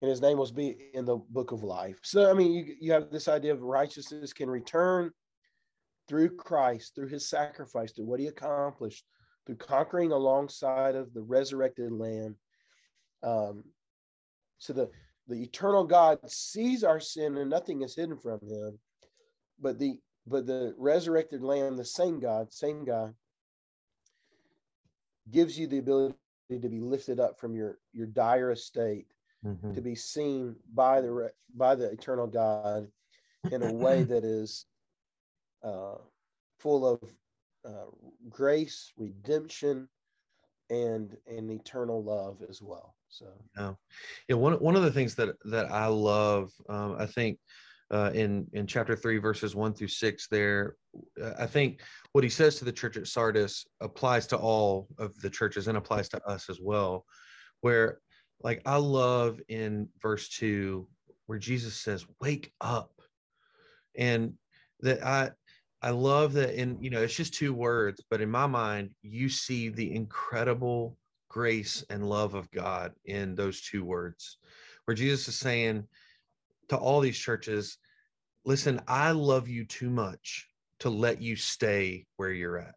and 0.00 0.10
his 0.10 0.20
name 0.20 0.38
will 0.38 0.50
be 0.52 0.90
in 0.92 1.04
the 1.06 1.16
book 1.16 1.52
of 1.52 1.62
life. 1.62 1.98
So, 2.02 2.30
I 2.30 2.34
mean, 2.34 2.52
you, 2.52 2.74
you 2.80 2.92
have 2.92 3.10
this 3.10 3.28
idea 3.28 3.52
of 3.52 3.62
righteousness 3.62 4.32
can 4.34 4.50
return 4.50 5.10
through 6.08 6.36
Christ, 6.36 6.94
through 6.94 7.08
his 7.08 7.28
sacrifice, 7.28 7.92
through 7.92 8.04
what 8.04 8.20
he 8.20 8.26
accomplished, 8.26 9.04
through 9.46 9.56
conquering 9.56 10.12
alongside 10.12 10.94
of 10.94 11.12
the 11.12 11.22
resurrected 11.22 11.92
Lamb. 11.92 12.36
Um, 13.22 13.64
so 14.58 14.72
the, 14.72 14.90
the 15.28 15.42
eternal 15.42 15.84
God 15.84 16.18
sees 16.26 16.84
our 16.84 17.00
sin 17.00 17.36
and 17.36 17.50
nothing 17.50 17.82
is 17.82 17.94
hidden 17.94 18.18
from 18.18 18.40
him. 18.40 18.78
But 19.60 19.78
the 19.78 19.98
but 20.26 20.46
the 20.46 20.74
resurrected 20.78 21.42
Lamb, 21.42 21.76
the 21.76 21.84
same 21.84 22.18
God, 22.18 22.50
same 22.50 22.84
God, 22.84 23.14
gives 25.30 25.58
you 25.58 25.66
the 25.66 25.78
ability 25.78 26.16
to 26.50 26.68
be 26.68 26.80
lifted 26.80 27.20
up 27.20 27.38
from 27.38 27.54
your 27.54 27.78
your 27.92 28.06
dire 28.06 28.52
estate, 28.52 29.06
mm-hmm. 29.44 29.74
to 29.74 29.80
be 29.80 29.94
seen 29.94 30.56
by 30.72 31.00
the 31.00 31.30
by 31.54 31.74
the 31.74 31.90
eternal 31.90 32.26
God 32.26 32.88
in 33.50 33.62
a 33.62 33.72
way 33.72 34.02
that 34.04 34.24
is 34.24 34.66
uh, 35.62 35.96
full 36.58 36.86
of 36.86 37.00
uh, 37.64 37.86
grace, 38.28 38.92
redemption, 38.96 39.88
and 40.70 41.16
and 41.26 41.50
eternal 41.50 42.02
love 42.02 42.38
as 42.48 42.60
well. 42.62 42.94
So 43.08 43.26
yeah, 43.56 43.74
yeah. 44.28 44.36
One 44.36 44.54
one 44.54 44.76
of 44.76 44.82
the 44.82 44.92
things 44.92 45.14
that 45.16 45.36
that 45.46 45.70
I 45.70 45.86
love, 45.86 46.50
um, 46.68 46.96
I 46.98 47.06
think. 47.06 47.38
Uh, 47.90 48.10
in 48.14 48.46
in 48.54 48.66
chapter 48.66 48.96
three 48.96 49.18
verses 49.18 49.54
one 49.54 49.74
through 49.74 49.86
six 49.86 50.26
there 50.26 50.74
uh, 51.22 51.32
i 51.38 51.46
think 51.46 51.82
what 52.12 52.24
he 52.24 52.30
says 52.30 52.56
to 52.56 52.64
the 52.64 52.72
church 52.72 52.96
at 52.96 53.06
sardis 53.06 53.66
applies 53.82 54.26
to 54.26 54.38
all 54.38 54.88
of 54.98 55.14
the 55.20 55.28
churches 55.28 55.68
and 55.68 55.76
applies 55.76 56.08
to 56.08 56.20
us 56.26 56.48
as 56.48 56.58
well 56.62 57.04
where 57.60 58.00
like 58.40 58.62
i 58.64 58.76
love 58.76 59.38
in 59.48 59.86
verse 60.00 60.30
two 60.30 60.88
where 61.26 61.38
jesus 61.38 61.74
says 61.74 62.06
wake 62.22 62.50
up 62.62 62.90
and 63.96 64.32
that 64.80 65.04
i 65.04 65.30
I 65.84 65.90
love 65.90 66.32
that 66.32 66.58
in 66.58 66.78
you 66.80 66.88
know 66.88 67.02
it's 67.02 67.14
just 67.14 67.34
two 67.34 67.52
words, 67.52 68.02
but 68.08 68.22
in 68.22 68.30
my 68.30 68.46
mind, 68.46 68.90
you 69.02 69.28
see 69.28 69.68
the 69.68 69.94
incredible 69.94 70.96
grace 71.28 71.84
and 71.90 72.08
love 72.08 72.32
of 72.32 72.50
God 72.52 72.92
in 73.04 73.34
those 73.34 73.60
two 73.60 73.84
words, 73.84 74.38
where 74.86 74.94
Jesus 74.94 75.28
is 75.28 75.36
saying 75.36 75.84
to 76.70 76.78
all 76.78 77.00
these 77.00 77.18
churches, 77.18 77.76
listen, 78.46 78.80
I 78.88 79.10
love 79.10 79.46
you 79.46 79.66
too 79.66 79.90
much 79.90 80.48
to 80.78 80.88
let 80.88 81.20
you 81.20 81.36
stay 81.36 82.06
where 82.16 82.32
you're 82.32 82.56
at. 82.56 82.76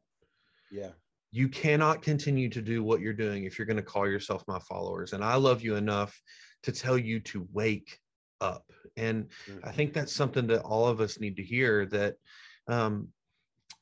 Yeah. 0.69 0.89
You 1.31 1.47
cannot 1.47 2.01
continue 2.01 2.49
to 2.49 2.61
do 2.61 2.83
what 2.83 2.99
you're 2.99 3.13
doing 3.13 3.45
if 3.45 3.57
you're 3.57 3.67
going 3.67 3.77
to 3.77 3.83
call 3.83 4.05
yourself 4.05 4.43
my 4.49 4.59
followers. 4.59 5.13
And 5.13 5.23
I 5.23 5.35
love 5.35 5.61
you 5.61 5.75
enough 5.75 6.19
to 6.63 6.73
tell 6.73 6.97
you 6.97 7.21
to 7.21 7.47
wake 7.53 7.99
up. 8.41 8.65
And 8.97 9.29
mm-hmm. 9.49 9.59
I 9.63 9.71
think 9.71 9.93
that's 9.93 10.13
something 10.13 10.47
that 10.47 10.63
all 10.63 10.87
of 10.87 10.99
us 10.99 11.21
need 11.21 11.37
to 11.37 11.43
hear 11.43 11.85
that 11.87 12.15
um, 12.67 13.07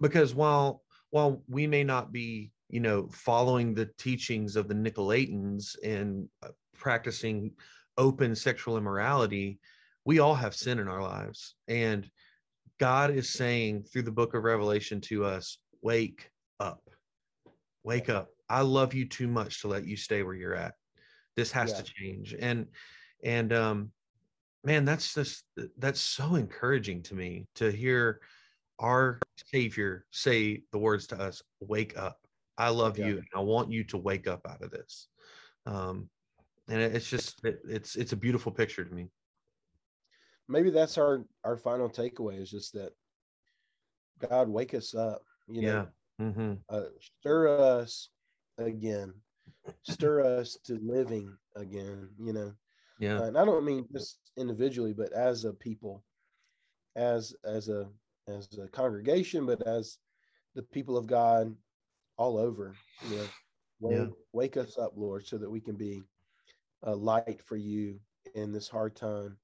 because 0.01 0.33
while 0.33 0.81
while 1.11 1.41
we 1.47 1.67
may 1.67 1.83
not 1.83 2.11
be 2.11 2.51
you 2.69 2.79
know 2.79 3.07
following 3.11 3.73
the 3.73 3.89
teachings 3.97 4.55
of 4.55 4.67
the 4.67 4.73
nicolaitans 4.73 5.75
and 5.83 6.27
uh, 6.43 6.49
practicing 6.75 7.51
open 7.97 8.35
sexual 8.35 8.77
immorality 8.77 9.59
we 10.05 10.19
all 10.19 10.35
have 10.35 10.55
sin 10.55 10.79
in 10.79 10.87
our 10.87 11.01
lives. 11.01 11.55
And 11.67 12.09
god 12.79 13.11
is 13.11 13.29
saying 13.29 13.83
through 13.83 14.03
the 14.03 14.11
book 14.11 14.33
of 14.33 14.43
revelation 14.43 15.01
to 15.01 15.25
us 15.25 15.57
wake 15.81 16.29
up. 16.59 16.89
Wake 17.83 18.09
up. 18.09 18.29
I 18.49 18.61
love 18.61 18.93
you 18.93 19.07
too 19.07 19.27
much 19.27 19.61
to 19.61 19.67
let 19.67 19.85
you 19.85 19.97
stay 19.97 20.23
where 20.23 20.35
you're 20.35 20.55
at. 20.55 20.73
This 21.35 21.51
has 21.51 21.71
yeah. 21.71 21.77
to 21.77 21.83
change. 21.83 22.35
And 22.39 22.67
and 23.23 23.51
um 23.51 23.91
man 24.63 24.85
that's 24.85 25.13
just 25.13 25.43
that's 25.77 26.01
so 26.01 26.35
encouraging 26.35 27.03
to 27.03 27.15
me 27.15 27.47
to 27.55 27.71
hear 27.71 28.19
our 28.79 29.19
Savior 29.37 30.05
say 30.11 30.63
the 30.71 30.77
words 30.77 31.07
to 31.07 31.19
us, 31.19 31.41
Wake 31.59 31.97
up. 31.97 32.17
I 32.57 32.69
love 32.69 32.97
yeah. 32.97 33.07
you. 33.07 33.17
And 33.17 33.27
I 33.35 33.39
want 33.39 33.71
you 33.71 33.83
to 33.85 33.97
wake 33.97 34.27
up 34.27 34.45
out 34.47 34.61
of 34.61 34.71
this. 34.71 35.07
Um, 35.65 36.09
and 36.67 36.81
it's 36.81 37.09
just 37.09 37.43
it, 37.43 37.59
it's 37.67 37.95
it's 37.95 38.13
a 38.13 38.17
beautiful 38.17 38.51
picture 38.51 38.83
to 38.83 38.93
me. 38.93 39.07
Maybe 40.47 40.69
that's 40.69 40.97
our 40.97 41.25
our 41.43 41.57
final 41.57 41.89
takeaway 41.89 42.41
is 42.41 42.51
just 42.51 42.73
that 42.73 42.91
God 44.29 44.49
wake 44.49 44.73
us 44.73 44.95
up. 44.95 45.21
You 45.47 45.61
know, 45.61 45.87
yeah. 46.19 46.25
mm-hmm. 46.25 46.53
uh, 46.69 46.85
stir 46.99 47.59
us 47.59 48.09
again, 48.57 49.13
stir 49.83 50.39
us 50.39 50.57
to 50.65 50.79
living 50.81 51.35
again. 51.55 52.09
You 52.19 52.33
know, 52.33 52.53
yeah. 52.99 53.19
Uh, 53.19 53.23
and 53.25 53.37
I 53.37 53.45
don't 53.45 53.65
mean 53.65 53.85
just 53.91 54.19
individually, 54.37 54.93
but 54.93 55.13
as 55.13 55.45
a 55.45 55.53
people, 55.53 56.03
as 56.95 57.35
as 57.43 57.69
a 57.69 57.87
as 58.27 58.47
a 58.61 58.67
congregation, 58.67 59.45
but 59.45 59.65
as 59.67 59.97
the 60.55 60.63
people 60.63 60.97
of 60.97 61.07
God 61.07 61.55
all 62.17 62.37
over. 62.37 62.75
You 63.09 63.17
know, 63.17 63.27
wake, 63.79 63.97
yeah. 63.97 64.05
wake 64.33 64.57
us 64.57 64.77
up, 64.77 64.93
Lord, 64.95 65.25
so 65.25 65.37
that 65.37 65.49
we 65.49 65.59
can 65.59 65.75
be 65.75 66.03
a 66.83 66.95
light 66.95 67.41
for 67.45 67.57
you 67.57 67.99
in 68.33 68.51
this 68.51 68.67
hard 68.67 68.95
time. 68.95 69.37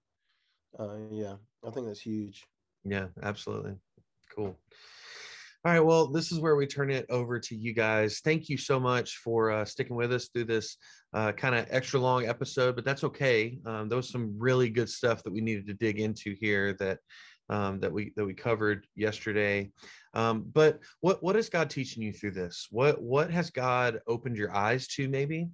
Uh, 0.77 0.97
yeah, 1.11 1.35
I 1.65 1.69
think 1.71 1.87
that's 1.87 2.01
huge. 2.01 2.45
Yeah, 2.83 3.07
absolutely. 3.21 3.75
Cool. 4.35 4.57
All 5.63 5.71
right. 5.71 5.79
Well, 5.79 6.07
this 6.07 6.31
is 6.31 6.39
where 6.39 6.55
we 6.55 6.65
turn 6.65 6.89
it 6.89 7.05
over 7.09 7.39
to 7.39 7.55
you 7.55 7.73
guys. 7.73 8.19
Thank 8.23 8.49
you 8.49 8.57
so 8.57 8.79
much 8.79 9.17
for 9.17 9.51
uh, 9.51 9.63
sticking 9.63 9.95
with 9.95 10.11
us 10.11 10.29
through 10.29 10.45
this 10.45 10.75
uh, 11.13 11.33
kind 11.33 11.53
of 11.53 11.67
extra 11.69 11.99
long 11.99 12.25
episode, 12.25 12.75
but 12.75 12.83
that's 12.83 13.03
okay. 13.03 13.59
Um, 13.67 13.87
there 13.87 13.97
was 13.97 14.09
some 14.09 14.33
really 14.39 14.69
good 14.69 14.89
stuff 14.89 15.21
that 15.21 15.31
we 15.31 15.39
needed 15.39 15.67
to 15.67 15.75
dig 15.75 15.99
into 15.99 16.35
here 16.39 16.73
that 16.79 16.97
um, 17.51 17.79
that 17.81 17.91
we 17.91 18.13
that 18.15 18.25
we 18.25 18.33
covered 18.33 18.87
yesterday. 18.95 19.69
Um, 20.13 20.45
but 20.51 20.79
what 21.01 21.21
what 21.21 21.35
is 21.35 21.49
God 21.49 21.69
teaching 21.69 22.01
you 22.01 22.13
through 22.13 22.31
this? 22.31 22.67
What 22.71 23.01
what 23.01 23.29
has 23.29 23.51
God 23.51 23.99
opened 24.07 24.37
your 24.37 24.55
eyes 24.55 24.87
to? 24.89 25.07
Maybe 25.07 25.49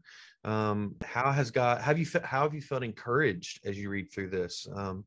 um, 0.45 0.95
how 1.03 1.31
has 1.31 1.51
God 1.51 1.81
have 1.81 1.99
you 1.99 2.05
how 2.23 2.43
have 2.43 2.53
you 2.53 2.61
felt 2.61 2.83
encouraged 2.83 3.59
as 3.65 3.77
you 3.77 3.89
read 3.89 4.11
through 4.11 4.29
this? 4.29 4.65
Because 4.65 4.91
um, 4.91 5.05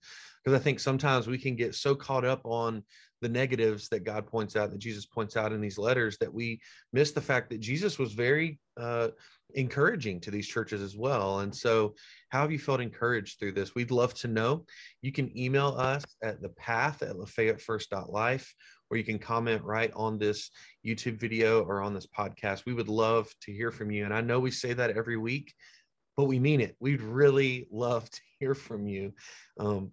I 0.54 0.58
think 0.58 0.80
sometimes 0.80 1.28
we 1.28 1.38
can 1.38 1.56
get 1.56 1.74
so 1.74 1.94
caught 1.94 2.24
up 2.24 2.42
on 2.44 2.82
the 3.20 3.28
negatives 3.28 3.88
that 3.88 4.04
God 4.04 4.26
points 4.26 4.56
out, 4.56 4.70
that 4.70 4.78
Jesus 4.78 5.06
points 5.06 5.36
out 5.36 5.52
in 5.52 5.60
these 5.60 5.78
letters, 5.78 6.16
that 6.18 6.32
we 6.32 6.60
miss 6.92 7.12
the 7.12 7.20
fact 7.20 7.50
that 7.50 7.60
Jesus 7.60 7.98
was 7.98 8.12
very 8.12 8.58
uh, 8.78 9.08
encouraging 9.54 10.20
to 10.20 10.30
these 10.30 10.46
churches 10.46 10.80
as 10.80 10.96
well. 10.96 11.40
And 11.40 11.54
so, 11.54 11.94
how 12.30 12.42
have 12.42 12.52
you 12.52 12.58
felt 12.58 12.80
encouraged 12.80 13.38
through 13.38 13.52
this? 13.52 13.74
We'd 13.74 13.90
love 13.90 14.14
to 14.14 14.28
know. 14.28 14.64
You 15.02 15.12
can 15.12 15.36
email 15.38 15.74
us 15.78 16.04
at 16.22 16.40
the 16.40 16.50
path 16.50 17.02
at 17.02 17.16
lafayettefirst.life, 17.16 18.54
or 18.90 18.96
you 18.96 19.04
can 19.04 19.18
comment 19.18 19.62
right 19.62 19.92
on 19.94 20.18
this 20.18 20.50
YouTube 20.86 21.18
video 21.18 21.62
or 21.62 21.82
on 21.82 21.94
this 21.94 22.06
podcast. 22.06 22.66
We 22.66 22.74
would 22.74 22.88
love 22.88 23.32
to 23.42 23.52
hear 23.52 23.70
from 23.70 23.90
you. 23.90 24.04
And 24.04 24.14
I 24.14 24.20
know 24.20 24.40
we 24.40 24.50
say 24.50 24.72
that 24.72 24.96
every 24.96 25.16
week, 25.16 25.52
but 26.16 26.24
we 26.24 26.38
mean 26.38 26.60
it. 26.60 26.76
We'd 26.80 27.02
really 27.02 27.66
love 27.70 28.08
to 28.10 28.20
hear 28.38 28.54
from 28.54 28.86
you 28.86 29.12
um, 29.58 29.92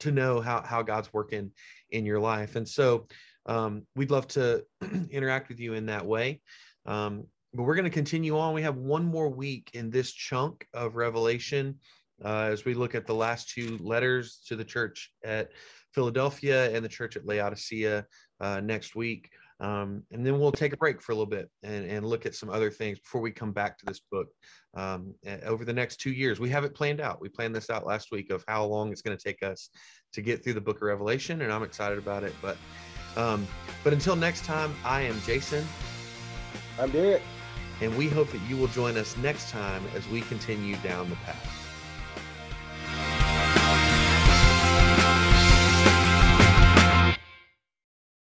to 0.00 0.10
know 0.10 0.40
how, 0.40 0.62
how 0.62 0.82
God's 0.82 1.12
working 1.12 1.52
in 1.90 2.04
your 2.04 2.20
life. 2.20 2.56
And 2.56 2.68
so, 2.68 3.06
um, 3.46 3.86
we'd 3.94 4.10
love 4.10 4.26
to 4.28 4.64
interact 5.10 5.48
with 5.48 5.60
you 5.60 5.74
in 5.74 5.86
that 5.86 6.04
way. 6.04 6.40
Um, 6.84 7.26
but 7.54 7.62
we're 7.62 7.74
going 7.74 7.84
to 7.84 7.90
continue 7.90 8.36
on. 8.38 8.54
We 8.54 8.62
have 8.62 8.76
one 8.76 9.04
more 9.04 9.28
week 9.28 9.70
in 9.72 9.90
this 9.90 10.12
chunk 10.12 10.66
of 10.74 10.96
Revelation 10.96 11.76
uh, 12.24 12.48
as 12.50 12.64
we 12.64 12.74
look 12.74 12.94
at 12.94 13.06
the 13.06 13.14
last 13.14 13.50
two 13.50 13.78
letters 13.80 14.42
to 14.48 14.56
the 14.56 14.64
church 14.64 15.10
at 15.24 15.52
Philadelphia 15.92 16.74
and 16.74 16.84
the 16.84 16.88
church 16.88 17.16
at 17.16 17.26
Laodicea 17.26 18.06
uh, 18.40 18.60
next 18.60 18.94
week. 18.94 19.30
Um, 19.58 20.02
and 20.12 20.24
then 20.24 20.38
we'll 20.38 20.52
take 20.52 20.74
a 20.74 20.76
break 20.76 21.00
for 21.00 21.12
a 21.12 21.14
little 21.14 21.30
bit 21.30 21.48
and, 21.62 21.90
and 21.90 22.06
look 22.06 22.26
at 22.26 22.34
some 22.34 22.50
other 22.50 22.70
things 22.70 22.98
before 22.98 23.22
we 23.22 23.30
come 23.30 23.52
back 23.52 23.78
to 23.78 23.86
this 23.86 24.00
book 24.12 24.28
um, 24.74 25.14
over 25.44 25.64
the 25.64 25.72
next 25.72 25.96
two 25.96 26.10
years. 26.10 26.38
We 26.38 26.50
have 26.50 26.64
it 26.64 26.74
planned 26.74 27.00
out. 27.00 27.20
We 27.20 27.30
planned 27.30 27.54
this 27.54 27.70
out 27.70 27.86
last 27.86 28.12
week 28.12 28.30
of 28.30 28.44
how 28.46 28.66
long 28.66 28.92
it's 28.92 29.02
going 29.02 29.16
to 29.16 29.22
take 29.22 29.42
us 29.42 29.70
to 30.12 30.20
get 30.20 30.44
through 30.44 30.54
the 30.54 30.60
book 30.60 30.76
of 30.76 30.82
Revelation, 30.82 31.40
and 31.42 31.52
I'm 31.52 31.62
excited 31.62 31.98
about 31.98 32.22
it. 32.22 32.34
But 32.42 32.56
um, 33.16 33.46
but 33.82 33.94
until 33.94 34.14
next 34.14 34.44
time, 34.44 34.74
I 34.84 35.00
am 35.00 35.18
Jason. 35.22 35.66
I'm 36.78 36.90
Derek. 36.90 37.22
And 37.80 37.96
we 37.96 38.08
hope 38.08 38.30
that 38.32 38.40
you 38.48 38.56
will 38.56 38.68
join 38.68 38.96
us 38.96 39.16
next 39.18 39.50
time 39.50 39.82
as 39.94 40.06
we 40.08 40.20
continue 40.22 40.76
down 40.76 41.08
the 41.08 41.16
path. 41.16 41.65